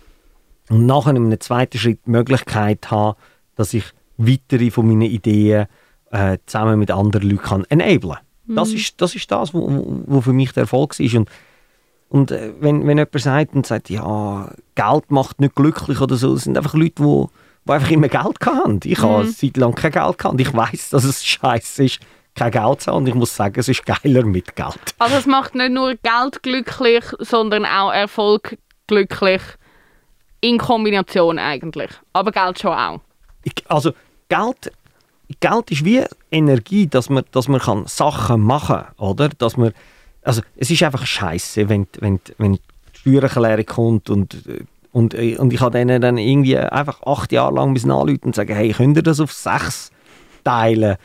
und 0.70 0.86
nachher 0.86 1.12
in 1.12 1.26
einem 1.26 1.40
zweiten 1.40 1.78
Schritt 1.78 2.00
die 2.06 2.12
Möglichkeit 2.12 2.90
haben, 2.92 3.18
dass 3.56 3.74
ich 3.74 3.84
weitere 4.18 4.72
von 4.72 4.88
meinen 4.88 5.02
Ideen 5.02 5.68
äh, 6.12 6.38
zusammen 6.46 6.80
mit 6.80 6.92
anderen 6.92 7.30
Leuten 7.30 7.42
kann 7.44 7.66
enablen 7.70 8.18
das, 8.50 8.72
ist, 8.72 9.02
das 9.02 9.14
ist 9.14 9.30
das, 9.30 9.54
wo, 9.54 10.04
wo- 10.06 10.22
für 10.22 10.32
mich 10.32 10.54
der 10.54 10.62
Erfolg 10.62 10.98
ist. 11.02 11.14
Und, 11.16 11.30
und 12.08 12.32
äh, 12.32 12.54
wenn, 12.62 12.88
wenn 12.88 12.98
jemand 12.98 13.20
sagt 13.20 13.54
und 13.56 13.68
sagt, 13.68 13.90
ja, 13.90 14.50
Geld 14.76 15.12
macht 15.12 15.42
nicht 15.42 15.54
glücklich 15.54 16.00
oder 16.00 16.16
so, 16.16 16.34
das 16.34 16.46
sind 16.46 16.58
einfach 16.58 16.74
Leute, 16.74 16.94
die, 17.04 17.26
die 17.66 17.72
einfach 17.74 17.92
immer 17.92 18.08
Geld 18.08 18.38
hatten. 18.46 18.80
Ich 18.86 19.00
habe 19.02 19.18
eine 19.18 19.30
Zeit 19.34 19.58
lang 19.58 19.76
kein 19.76 19.92
Geld 19.92 20.18
gehabt 20.18 20.40
ich 20.40 20.54
weiß, 20.54 20.92
dass 20.92 21.04
es 21.04 21.26
scheiße 21.26 21.84
ist, 21.84 22.00
kein 22.36 22.52
Geld 22.52 22.80
zu 22.82 22.92
haben. 22.92 23.00
Und 23.00 23.08
ich 23.08 23.16
muss 23.16 23.36
sagen, 23.36 23.60
es 23.60 23.68
ist 23.68 23.86
geiler 23.86 24.24
mit 24.24 24.56
Geld. 24.56 24.80
Also 24.98 25.18
es 25.18 25.26
macht 25.26 25.54
nicht 25.54 25.74
nur 25.74 25.96
Geld 25.96 26.42
glücklich, 26.42 27.04
sondern 27.20 27.66
auch 27.66 27.92
Erfolg 27.92 28.58
glücklich. 28.88 29.42
In 30.40 30.58
Kombination 30.58 31.38
eigentlich. 31.38 31.90
Aber 32.14 32.32
Geld 32.32 32.60
schon 32.60 32.72
auch. 32.72 33.02
ich, 33.44 33.54
also 33.68 33.92
Geld, 34.30 34.72
Geld 35.40 35.72
ist 35.72 35.84
wie 35.86 36.04
Energie, 36.32 36.88
dass 36.88 37.10
man, 37.10 37.24
dass 37.32 37.48
man 37.48 37.60
kann 37.60 37.86
Sachen 37.86 38.42
machen 38.42 38.78
kann, 38.78 38.94
oder? 38.98 39.30
Dass 39.30 39.58
man, 39.58 39.74
also 40.22 40.42
es 40.56 40.70
ist 40.72 40.84
einfach 40.84 41.06
scheiße, 41.06 41.68
wenn, 41.70 41.88
wenn, 42.00 42.20
wenn 42.38 42.54
die 42.54 42.60
Steuererklärung 42.94 43.66
kommt 43.66 44.10
und, 44.10 44.38
und, 44.92 45.14
und 45.14 45.54
ich 45.54 45.60
habe 45.62 45.72
denen 45.78 46.02
dann 46.02 46.18
irgendwie 46.18 46.58
einfach 46.58 47.02
acht 47.04 47.32
Jahre 47.32 47.54
lang 47.56 47.74
müssen 47.74 47.92
anrufen 47.92 48.20
und 48.24 48.36
sagen, 48.36 48.56
hey, 48.56 48.72
könnt 48.72 48.96
ihr 48.98 49.04
das 49.04 49.20
auf 49.20 49.32
sechs 49.34 49.92
teilen? 50.44 50.96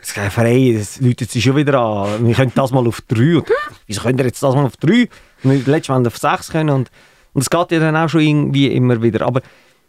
Ich 0.00 0.08
sage, 0.08 0.30
hey, 0.34 0.76
das 0.76 1.00
läutet 1.00 1.30
sich 1.30 1.44
schon 1.44 1.54
wieder 1.54 1.78
an. 1.80 2.26
Wir 2.26 2.34
können 2.34 2.50
das 2.54 2.72
mal 2.72 2.86
auf 2.86 3.00
drei. 3.02 3.36
Und, 3.36 3.46
wieso 3.86 4.00
könnt 4.02 4.18
ihr 4.20 4.26
jetzt 4.26 4.42
das 4.42 4.54
mal 4.54 4.64
auf 4.64 4.76
drei? 4.76 5.08
Und 5.44 5.66
letztes 5.66 5.88
Mal 5.90 6.04
auf 6.06 6.16
sechs 6.18 6.50
können. 6.50 6.70
Und, 6.70 6.90
und 7.34 7.42
es 7.42 7.50
geht 7.50 7.70
ja 7.70 7.78
dann 7.78 7.96
auch 7.96 8.08
schon 8.08 8.20
irgendwie 8.22 8.66
immer 8.66 9.00
wieder. 9.00 9.24
Aber 9.26 9.42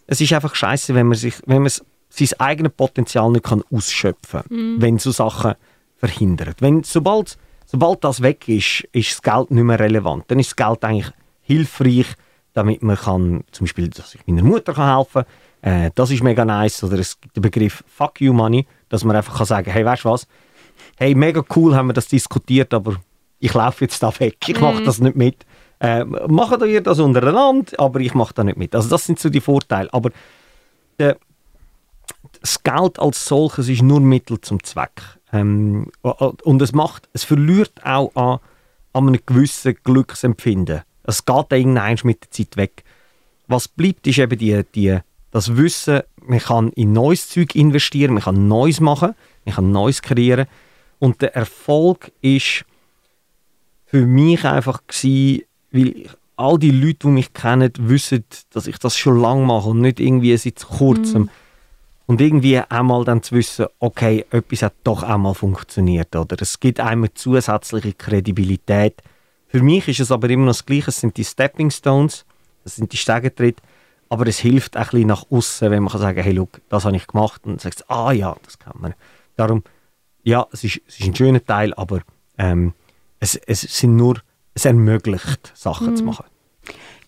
es 0.06 0.22
ist 0.22 0.32
einfach 0.34 0.54
scheiße, 0.54 0.94
wenn 0.94 1.08
man 1.08 1.18
sich, 1.18 1.36
wenn 1.48 1.60
man 1.60 1.66
s- 1.68 1.84
sein 2.14 2.40
eigenes 2.40 2.74
Potenzial 2.74 3.32
nicht 3.32 3.46
kann 3.46 3.64
ausschöpfen 3.72 4.42
kann, 4.48 4.82
wenn 4.82 5.00
so 5.00 5.12
Sachen 5.12 5.56
verhindert. 5.98 6.62
Wenn, 6.62 6.84
sobald, 6.84 7.38
sobald 7.66 8.04
das 8.04 8.22
weg 8.22 8.48
ist, 8.48 8.88
ist 8.92 9.12
das 9.12 9.22
Geld 9.22 9.52
nicht 9.52 9.64
mehr 9.64 9.80
relevant. 9.80 10.26
Dann 10.28 10.40
ist 10.40 10.52
das 10.52 10.56
Geld 10.56 10.84
eigentlich 10.84 11.12
hilfreich, 11.42 12.08
damit 12.54 12.84
man 12.84 12.98
kann, 12.98 13.44
zum 13.52 13.66
Beispiel, 13.66 13.90
dass 13.90 14.14
ich 14.14 14.22
meiner 14.28 14.44
Mutter 14.44 14.74
kann 14.74 14.96
helfen 14.96 15.24
kann. 15.62 15.86
Äh, 15.86 15.92
das 15.96 16.12
ist 16.12 16.22
mega 16.22 16.46
nice. 16.46 16.84
Oder 16.84 17.00
es 17.00 17.20
gibt 17.20 17.36
den 17.36 17.42
Begriff 17.42 17.84
Fuck 17.88 18.22
you 18.22 18.32
Money, 18.32 18.68
dass 18.90 19.04
man 19.04 19.16
einfach 19.16 19.38
kann 19.38 19.48
sagen, 19.48 19.72
hey, 19.72 19.84
weißt 19.84 20.06
du 20.06 20.10
was? 20.10 20.28
Hey, 20.98 21.16
mega 21.16 21.44
cool 21.56 21.76
haben 21.76 21.88
wir 21.88 21.94
das 21.94 22.08
diskutiert, 22.08 22.74
aber 22.74 22.98
ich 23.40 23.54
laufe 23.54 23.86
jetzt 23.86 24.04
da 24.04 24.12
weg. 24.20 24.38
Ich 24.48 24.60
mache 24.60 24.84
das 24.84 25.00
nicht 25.00 25.16
mit. 25.16 25.46
Äh, 25.80 26.06
machen 26.06 26.64
ihr 26.68 26.82
das 26.82 27.00
untereinander, 27.00 27.72
aber 27.78 28.00
ich 28.02 28.14
mache 28.14 28.34
da 28.36 28.44
nicht 28.44 28.58
mit. 28.58 28.76
Also 28.76 28.90
das 28.90 29.06
sind 29.06 29.20
so 29.20 29.30
die 29.30 29.42
Vorteile. 29.42 29.92
Aber 29.92 30.12
der, 31.00 31.18
das 32.44 32.62
Geld 32.62 33.00
als 33.00 33.26
solches 33.26 33.70
ist 33.70 33.82
nur 33.82 34.02
Mittel 34.02 34.40
zum 34.42 34.62
Zweck. 34.64 35.02
Ähm, 35.32 35.90
und 36.02 36.62
es 36.62 36.74
macht, 36.74 37.08
es 37.14 37.24
verliert 37.24 37.72
auch 37.86 38.14
an, 38.16 38.40
an 38.92 39.08
einem 39.08 39.22
gewissen 39.26 39.78
Glücksempfinden. 39.82 40.82
Es 41.04 41.24
geht 41.24 41.52
irgendwann 41.52 41.98
mit 42.04 42.24
der 42.24 42.32
Zeit 42.32 42.58
weg. 42.58 42.84
Was 43.48 43.70
bleibt, 43.70 44.06
ist 44.08 44.20
eben 44.20 44.38
die, 44.38 44.62
die, 44.76 45.00
das 45.32 45.56
Wissen, 45.56 46.02
man 46.18 46.40
kann 46.40 46.70
in 46.74 46.92
neues 46.92 47.30
Zeug 47.30 47.56
investieren, 47.56 48.14
man 48.14 48.24
kann 48.24 48.50
Neues 48.50 48.82
machen, 48.82 49.16
man 49.46 49.56
kann 49.56 49.72
Neues 49.72 50.02
kreieren. 50.02 50.48
Und 51.00 51.22
der 51.22 51.36
Erfolg 51.38 52.12
ist 52.20 52.66
für 53.86 54.06
mich 54.06 54.44
einfach 54.44 54.82
gewesen, 54.86 55.44
weil 55.72 56.10
all 56.36 56.60
die 56.60 56.72
Leute, 56.72 57.00
die 57.04 57.08
mich 57.08 57.34
kennen, 57.34 57.72
wissen, 57.78 58.26
dass 58.50 58.68
ich 58.68 58.80
das 58.80 58.98
schon 58.98 59.22
lange 59.22 59.46
mache 59.46 59.70
und 59.70 59.80
nicht 59.80 60.02
irgendwie 60.02 60.36
seit 60.36 60.62
kurzem. 60.66 61.30
Und 62.06 62.20
irgendwie 62.20 62.60
einmal 62.60 63.06
dann 63.06 63.24
zu 63.24 63.36
wissen, 63.36 63.68
okay, 63.80 64.26
etwas 64.30 64.64
hat 64.64 64.74
doch 64.84 65.04
einmal 65.04 65.34
funktioniert. 65.34 66.16
Oder 66.16 66.36
es 66.42 66.60
gibt 66.60 66.80
eine 66.80 67.14
zusätzliche 67.14 67.94
Kredibilität. 67.94 69.02
Für 69.48 69.62
mich 69.62 69.88
ist 69.88 70.02
es 70.02 70.12
aber 70.12 70.30
immer 70.30 70.46
noch 70.46 70.52
das 70.52 70.66
Gleiche. 70.66 70.90
Es 70.90 71.00
sind 71.00 71.16
die 71.16 71.24
Stepping 71.24 71.72
Stones, 71.72 72.26
das 72.64 72.76
sind 72.76 72.92
die 72.92 72.98
Stegentritte. 72.98 73.62
Aber 74.10 74.28
es 74.28 74.38
hilft 74.40 74.76
auch 74.76 74.82
ein 74.82 74.90
bisschen 74.90 75.08
nach 75.08 75.26
außen, 75.32 75.72
wenn 75.72 75.82
man 75.82 75.92
kann 75.92 76.02
sagen 76.02 76.22
hey, 76.22 76.34
look, 76.34 76.62
das 76.70 76.86
habe 76.86 76.96
ich 76.96 77.08
gemacht. 77.08 77.42
Und 77.46 77.64
du, 77.64 77.70
ah 77.88 78.12
ja, 78.12 78.36
das 78.44 78.60
kann 78.60 78.74
man. 78.80 78.94
Darum, 79.36 79.64
ja, 80.24 80.46
es 80.52 80.64
ist, 80.64 80.82
es 80.88 81.00
ist 81.00 81.08
ein 81.08 81.16
schöner 81.16 81.44
Teil, 81.44 81.74
aber 81.74 82.02
ähm, 82.38 82.74
es, 83.20 83.36
es 83.36 83.62
sind 83.62 83.96
nur, 83.96 84.20
es 84.54 84.66
ermöglicht, 84.66 85.52
Sachen 85.56 85.96
zu 85.96 86.04
machen. 86.04 86.26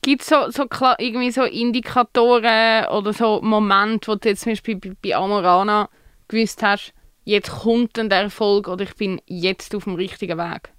Gibt 0.06 0.22
es 0.22 0.28
so, 0.28 0.52
so, 0.52 0.68
irgendwie 1.00 1.32
so 1.32 1.41
Indikatoren 1.46 2.86
oder 2.91 3.12
so 3.12 3.41
Momente, 3.41 4.12
wo 4.12 4.13
du 4.15 4.30
jetzt 4.30 4.41
zum 4.41 4.52
Beispiel 4.52 4.76
bei, 4.76 4.91
bei 5.02 5.15
Amorana 5.15 5.89
gewusst 6.28 6.62
hast, 6.62 6.94
jetzt 7.24 7.50
kommt 7.50 7.98
dann 7.98 8.12
der 8.12 8.22
Erfolg 8.22 8.68
oder 8.68 8.84
ich 8.84 8.96
bin 8.96 9.20
jetzt 9.26 9.74
auf 9.74 9.86
dem 9.86 9.96
richtigen 9.96 10.38
Weg? 10.38 10.70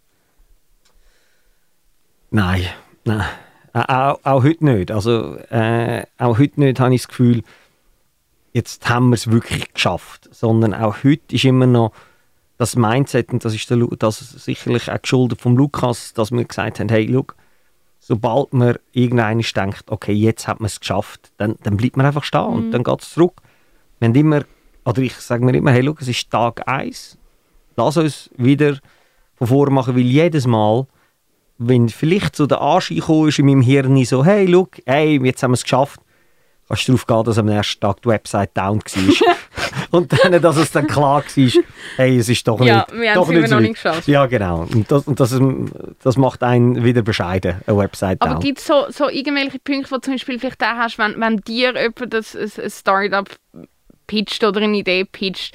Nein, 2.31 2.69
nein. 3.05 3.27
Auch, 3.73 4.21
auch 4.23 4.45
heute 4.45 4.65
nicht. 4.65 4.93
Also, 4.93 5.35
äh, 5.51 6.05
auch 6.19 6.39
heute 6.39 6.61
nicht 6.61 6.79
habe 6.79 6.95
ich 6.95 7.03
das 7.03 7.09
Gefühl, 7.09 7.43
jetzt 8.53 8.89
haben 8.89 9.09
wir 9.09 9.15
es 9.15 9.29
wirklich 9.29 9.75
geschafft. 9.75 10.29
Sondern 10.31 10.73
auch 10.73 11.03
heute 11.03 11.35
ist 11.35 11.45
immer 11.45 11.67
noch 11.67 11.91
das 12.59 12.77
Mindset, 12.77 13.33
und 13.33 13.45
das 13.45 13.57
ist 13.57 13.69
der, 13.71 13.79
das 13.99 14.23
ist 14.23 14.45
sicherlich 14.45 14.89
auch 14.89 15.03
geschuldet 15.03 15.41
vom 15.41 15.57
Lukas, 15.57 16.15
dass 16.15 16.31
wir 16.31 16.45
gesagt 16.45 16.79
haben, 16.79 16.89
hey, 16.89 17.07
look, 17.07 17.35
sobald 18.07 18.53
man 18.53 18.77
irgendeiner 18.92 19.42
denkt, 19.42 19.83
okay, 19.88 20.12
jetzt 20.12 20.47
hat 20.47 20.61
man 20.61 20.66
es 20.66 20.79
geschafft, 20.79 21.33
dann, 21.38 21.57
dann 21.64 21.77
bleibt 21.77 21.97
man 21.97 22.07
einfach 22.07 22.23
stehen 22.23 22.40
und 22.40 22.71
dann 22.71 22.85
geht 22.85 23.03
es 23.03 23.11
zurück. 23.11 23.42
Wir 23.99 24.07
haben 24.07 24.14
immer, 24.14 24.45
oder 24.85 25.03
ich 25.03 25.14
sage 25.14 25.45
mir 25.45 25.57
immer, 25.57 25.73
hey, 25.73 25.81
look, 25.81 26.01
es 26.01 26.07
ist 26.07 26.31
Tag 26.31 26.69
1, 26.69 27.19
lass 27.75 27.97
uns 27.97 28.31
wieder 28.37 28.79
von 29.35 29.49
vorne 29.49 29.73
machen, 29.73 29.97
weil 29.97 30.05
jedes 30.05 30.47
Mal, 30.47 30.87
wenn 31.59 31.88
vielleicht 31.88 32.37
so 32.37 32.47
der 32.47 32.61
Anschein 32.61 32.99
gekommen 32.99 33.29
ist 33.29 33.40
in 33.40 33.47
meinem 33.47 33.62
Hirn 33.62 34.05
so, 34.05 34.25
hey, 34.25 34.47
look, 34.47 34.77
hey, 34.87 35.21
jetzt 35.25 35.42
haben 35.42 35.51
wir 35.51 35.55
es 35.55 35.64
geschafft, 35.64 36.01
kannst 36.69 36.87
du 36.87 36.92
darauf 36.92 37.07
gehen, 37.09 37.25
dass 37.25 37.38
am 37.38 37.47
nächsten 37.47 37.81
Tag 37.81 38.03
die 38.03 38.09
Website 38.09 38.57
down 38.57 38.79
war. 38.79 39.37
und 39.90 40.12
dann, 40.12 40.40
dass 40.42 40.57
es 40.57 40.70
dann 40.72 40.87
klar 40.87 41.22
war, 41.25 41.53
hey, 41.96 42.18
es 42.18 42.29
ist 42.29 42.46
doch 42.49 42.61
Ja, 42.61 42.87
nicht 42.90 43.01
wir 43.01 43.11
haben 43.11 43.14
doch 43.16 43.29
es 43.31 43.37
immer 43.37 43.46
so 43.49 43.55
noch 43.55 43.61
nicht 43.62 43.75
geschafft. 43.75 44.09
Ja, 44.09 44.27
genau. 44.27 44.61
Und 44.72 44.90
das, 44.90 45.07
und 45.07 45.18
das, 45.20 45.33
ist- 45.33 45.42
das 46.03 46.16
macht 46.16 46.42
einen 46.42 46.85
wieder 46.85 47.03
bescheiden, 47.03 47.61
eine 47.66 47.77
Website 47.79 48.20
Aber 48.22 48.38
gibt 48.40 48.59
es 48.59 48.66
so, 48.66 48.87
so 48.90 49.09
irgendwelche 49.09 49.59
Punkte, 49.59 49.90
wo 49.90 49.96
du 49.96 50.01
zum 50.03 50.14
Beispiel 50.14 50.38
vielleicht 50.38 50.62
auch 50.62 50.77
hast, 50.77 50.99
wenn, 50.99 51.20
wenn 51.20 51.37
dir 51.38 51.75
jemand 51.75 52.12
das, 52.14 52.35
ein, 52.35 52.51
ein 52.62 52.70
Startup 52.70 53.29
pitcht 54.07 54.44
oder 54.44 54.61
eine 54.61 54.77
Idee 54.77 55.05
pitcht, 55.05 55.55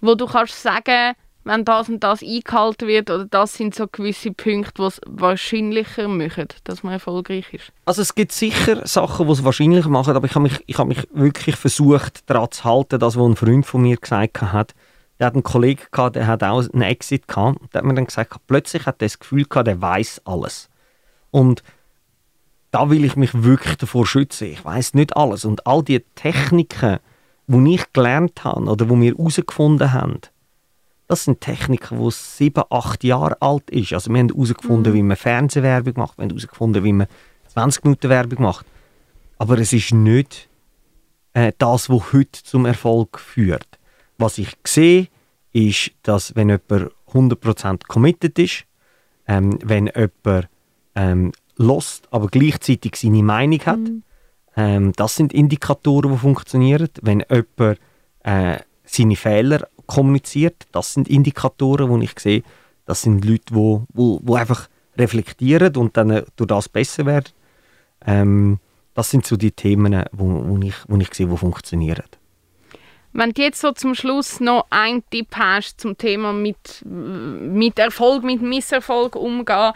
wo 0.00 0.14
du 0.14 0.26
kannst 0.26 0.62
sagen, 0.62 1.14
wenn 1.46 1.64
das 1.64 1.88
und 1.88 2.02
das 2.02 2.22
eingehalten 2.22 2.88
wird 2.88 3.08
oder 3.08 3.24
das 3.24 3.54
sind 3.54 3.74
so 3.74 3.86
gewisse 3.86 4.32
Punkte, 4.32 4.72
die 4.76 4.82
es 4.82 5.00
wahrscheinlicher 5.06 6.08
machen, 6.08 6.48
dass 6.64 6.82
man 6.82 6.94
erfolgreich 6.94 7.54
ist. 7.54 7.72
Also 7.84 8.02
es 8.02 8.14
gibt 8.14 8.32
sicher 8.32 8.86
Sachen, 8.86 9.26
die 9.26 9.32
es 9.32 9.44
wahrscheinlich 9.44 9.86
machen, 9.86 10.16
aber 10.16 10.26
ich 10.26 10.34
habe 10.34 10.42
mich, 10.42 10.62
ich 10.66 10.78
habe 10.78 10.88
mich 10.88 11.06
wirklich 11.12 11.56
versucht, 11.56 12.28
daran 12.28 12.50
zu 12.50 12.64
halten, 12.64 12.98
das, 12.98 13.16
was 13.16 13.24
ein 13.24 13.36
Freund 13.36 13.64
von 13.64 13.82
mir 13.82 13.96
gesagt 13.96 14.42
hat. 14.42 14.74
Der 15.18 15.28
hat 15.28 15.34
einen 15.34 15.44
Kollegen 15.44 15.82
gehabt, 15.90 16.16
der 16.16 16.26
hat 16.26 16.42
auch 16.42 16.62
einen 16.72 16.82
Exit 16.82 17.26
gehabt. 17.28 17.58
Der 17.72 17.78
hat 17.78 17.86
mir 17.86 17.94
dann 17.94 18.06
gesagt, 18.06 18.34
plötzlich 18.46 18.84
hat 18.84 18.96
er 18.96 19.06
das 19.06 19.18
Gefühl 19.18 19.44
gehabt, 19.44 19.68
der 19.68 19.80
weiß 19.80 20.22
alles. 20.24 20.68
Und 21.30 21.62
da 22.70 22.90
will 22.90 23.04
ich 23.04 23.16
mich 23.16 23.42
wirklich 23.44 23.76
davor 23.76 24.04
schützen. 24.04 24.48
Ich 24.48 24.62
weiß 24.62 24.94
nicht 24.94 25.16
alles. 25.16 25.44
Und 25.44 25.66
all 25.66 25.82
die 25.82 26.00
Techniken, 26.16 26.98
die 27.46 27.74
ich 27.74 27.92
gelernt 27.92 28.44
habe 28.44 28.68
oder 28.68 28.84
die 28.84 29.00
wir 29.00 29.14
herausgefunden 29.14 29.92
haben, 29.94 30.20
das 31.08 31.24
sind 31.24 31.40
Techniken, 31.40 32.02
die 32.02 32.10
sieben, 32.10 32.64
acht 32.70 33.04
Jahre 33.04 33.40
alt 33.40 33.70
ist. 33.70 33.92
Also 33.92 34.10
wir 34.10 34.18
haben 34.18 34.28
herausgefunden, 34.28 34.92
wie 34.92 35.02
man 35.02 35.16
Fernsehwerbung 35.16 35.94
macht, 35.96 36.18
wir 36.18 36.22
haben 36.24 36.30
herausgefunden, 36.30 36.84
wie 36.84 36.92
man 36.92 37.06
20 37.48 37.84
Minuten 37.84 38.10
Werbung 38.10 38.42
macht. 38.42 38.66
aber 39.38 39.58
es 39.58 39.72
ist 39.72 39.92
nicht 39.92 40.48
äh, 41.34 41.52
das, 41.58 41.90
was 41.90 42.12
heute 42.12 42.42
zum 42.42 42.66
Erfolg 42.66 43.18
führt. 43.20 43.78
Was 44.18 44.38
ich 44.38 44.56
sehe, 44.66 45.08
ist, 45.52 45.92
dass 46.02 46.34
wenn 46.34 46.48
jemand 46.48 46.92
100% 47.12 47.86
committed 47.86 48.38
ist, 48.38 48.64
ähm, 49.26 49.58
wenn 49.62 49.86
jemand 49.86 50.48
ähm, 50.94 51.32
lost, 51.56 52.08
aber 52.10 52.28
gleichzeitig 52.28 52.96
seine 52.96 53.22
Meinung 53.22 53.60
hat, 53.60 53.78
mhm. 53.78 54.02
ähm, 54.56 54.92
das 54.96 55.16
sind 55.16 55.32
Indikatoren, 55.32 56.12
die 56.12 56.18
funktionieren. 56.18 56.88
Wenn 57.02 57.24
jemand 57.30 57.78
äh, 58.24 58.58
seine 58.84 59.16
Fehler 59.16 59.68
kommuniziert, 59.86 60.66
das 60.72 60.94
sind 60.94 61.08
Indikatoren, 61.08 61.88
wo 61.88 61.98
ich 61.98 62.18
sehe, 62.18 62.42
das 62.84 63.02
sind 63.02 63.24
Leute, 63.24 63.44
die 63.50 63.54
wo, 63.54 63.84
wo, 63.92 64.20
wo 64.22 64.34
einfach 64.34 64.68
reflektieren 64.96 65.76
und 65.76 65.96
dann 65.96 66.10
äh, 66.10 66.24
durch 66.36 66.48
das 66.48 66.68
besser 66.68 67.06
werden. 67.06 67.32
Ähm, 68.04 68.58
das 68.94 69.10
sind 69.10 69.26
so 69.26 69.36
die 69.36 69.52
Themen, 69.52 70.04
wo, 70.12 70.42
wo, 70.46 70.58
ich, 70.62 70.74
wo 70.88 70.96
ich 70.96 71.12
sehe, 71.12 71.26
die 71.26 71.36
funktionieren. 71.36 72.04
Wenn 73.12 73.32
du 73.32 73.42
jetzt 73.42 73.60
so 73.60 73.72
zum 73.72 73.94
Schluss 73.94 74.40
noch 74.40 74.66
einen 74.70 75.02
Tipp 75.10 75.28
hast 75.34 75.80
zum 75.80 75.96
Thema 75.96 76.32
mit, 76.32 76.84
mit 76.84 77.78
Erfolg, 77.78 78.24
mit 78.24 78.42
Misserfolg 78.42 79.16
umgehen, 79.16 79.72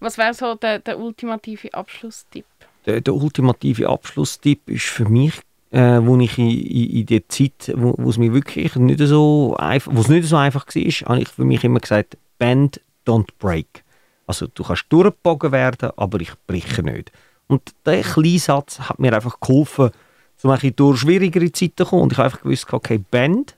was 0.00 0.18
wäre 0.18 0.34
so 0.34 0.54
der, 0.54 0.80
der 0.80 0.98
ultimative 0.98 1.72
Abschlusstipp? 1.72 2.46
Der, 2.86 3.00
der 3.00 3.14
ultimative 3.14 3.88
Abschlusstipp 3.88 4.68
ist 4.68 4.86
für 4.86 5.08
mich, 5.08 5.34
äh, 5.70 6.00
wo 6.02 6.18
ich 6.18 6.36
in, 6.38 6.50
in, 6.50 6.90
in 6.90 7.06
der 7.06 7.28
Zeit, 7.28 7.72
wo, 7.76 7.94
wo 7.96 8.10
es 8.10 8.18
mir 8.18 8.32
wirklich 8.32 8.74
nicht 8.76 9.00
so 9.00 9.56
einfach, 9.56 9.92
wo 9.94 10.00
es 10.00 10.08
nicht 10.08 10.26
so 10.26 10.36
einfach 10.36 10.66
war, 10.66 11.08
habe 11.08 11.20
ich 11.20 11.28
für 11.28 11.44
mich 11.44 11.64
immer 11.64 11.80
gesagt, 11.80 12.16
bend, 12.38 12.80
don't 13.06 13.28
break. 13.38 13.84
Also 14.26 14.46
du 14.46 14.62
kannst 14.62 14.86
durchgebogen 14.88 15.52
werden, 15.52 15.90
aber 15.96 16.20
ich 16.20 16.32
breche 16.46 16.82
nicht. 16.82 17.12
Und 17.46 17.74
dieser 17.84 18.02
kleine 18.02 18.38
Satz 18.38 18.78
hat 18.78 18.98
mir 18.98 19.12
einfach 19.12 19.40
geholfen, 19.40 19.90
so 20.36 20.50
ein 20.50 20.76
durch 20.76 21.00
schwierigere 21.00 21.50
Zeiten 21.52 21.78
zu 21.78 21.84
kommen. 21.84 22.02
Und 22.02 22.12
ich 22.12 22.18
habe 22.18 22.26
einfach 22.26 22.42
gewusst, 22.42 22.72
okay, 22.72 22.98
bend, 22.98 23.56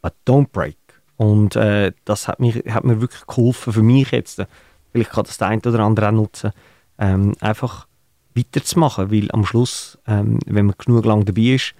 but 0.00 0.14
don't 0.26 0.48
break. 0.48 0.76
Und 1.16 1.54
äh, 1.54 1.92
das 2.04 2.28
hat 2.28 2.40
mir, 2.40 2.54
hat 2.68 2.84
mir 2.84 3.00
wirklich 3.00 3.26
geholfen, 3.26 3.72
für 3.72 3.82
mich 3.82 4.10
jetzt, 4.10 4.42
vielleicht 4.92 5.10
kann 5.10 5.24
das 5.24 5.38
der 5.38 5.48
eine 5.48 5.62
oder 5.62 5.80
andere 5.80 6.08
auch 6.08 6.12
nutzen, 6.12 6.52
ähm, 6.98 7.34
einfach 7.40 7.86
weiterzumachen, 8.34 9.10
weil 9.10 9.30
am 9.32 9.44
Schluss, 9.44 9.98
ähm, 10.06 10.38
wenn 10.46 10.66
man 10.66 10.74
genug 10.78 11.04
lang 11.04 11.24
dabei 11.24 11.54
ist, 11.54 11.74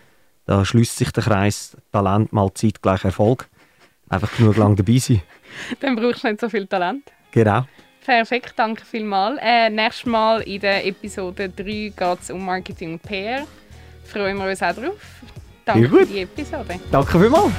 da 0.47 0.65
schließt 0.65 0.97
sich 0.97 1.11
der 1.11 1.23
Kreis 1.23 1.77
Talent 1.91 2.33
mal 2.33 2.53
Zeit 2.55 2.83
gleich 2.83 3.05
Erfolg. 3.05 3.49
Einfach 4.09 4.31
genug 4.37 4.57
lang 4.57 4.77
dabei 4.77 4.99
sein. 4.99 5.23
Dann 5.81 5.97
brauchst 5.97 6.25
du 6.25 6.29
nicht 6.29 6.41
so 6.41 6.49
viel 6.49 6.67
Talent. 6.67 7.11
Genau. 7.33 7.67
Perfekt, 8.05 8.53
danke 8.57 8.85
vielmals. 8.85 9.39
Äh, 9.41 9.71
nächstes 9.71 10.05
Mal 10.05 10.43
in 10.43 10.61
der 10.61 10.87
Episode 10.87 11.49
3 11.49 11.65
geht 11.65 12.19
es 12.21 12.31
um 12.31 12.45
Marketing 12.45 12.99
PR. 12.99 13.47
Freuen 14.05 14.37
wir 14.37 14.51
uns 14.51 14.63
auch 14.63 14.75
drauf. 14.75 15.01
Danke 15.65 15.89
für 15.89 16.05
die 16.05 16.21
Episode. 16.21 16.79
Danke 16.91 17.19
vielmals. 17.19 17.53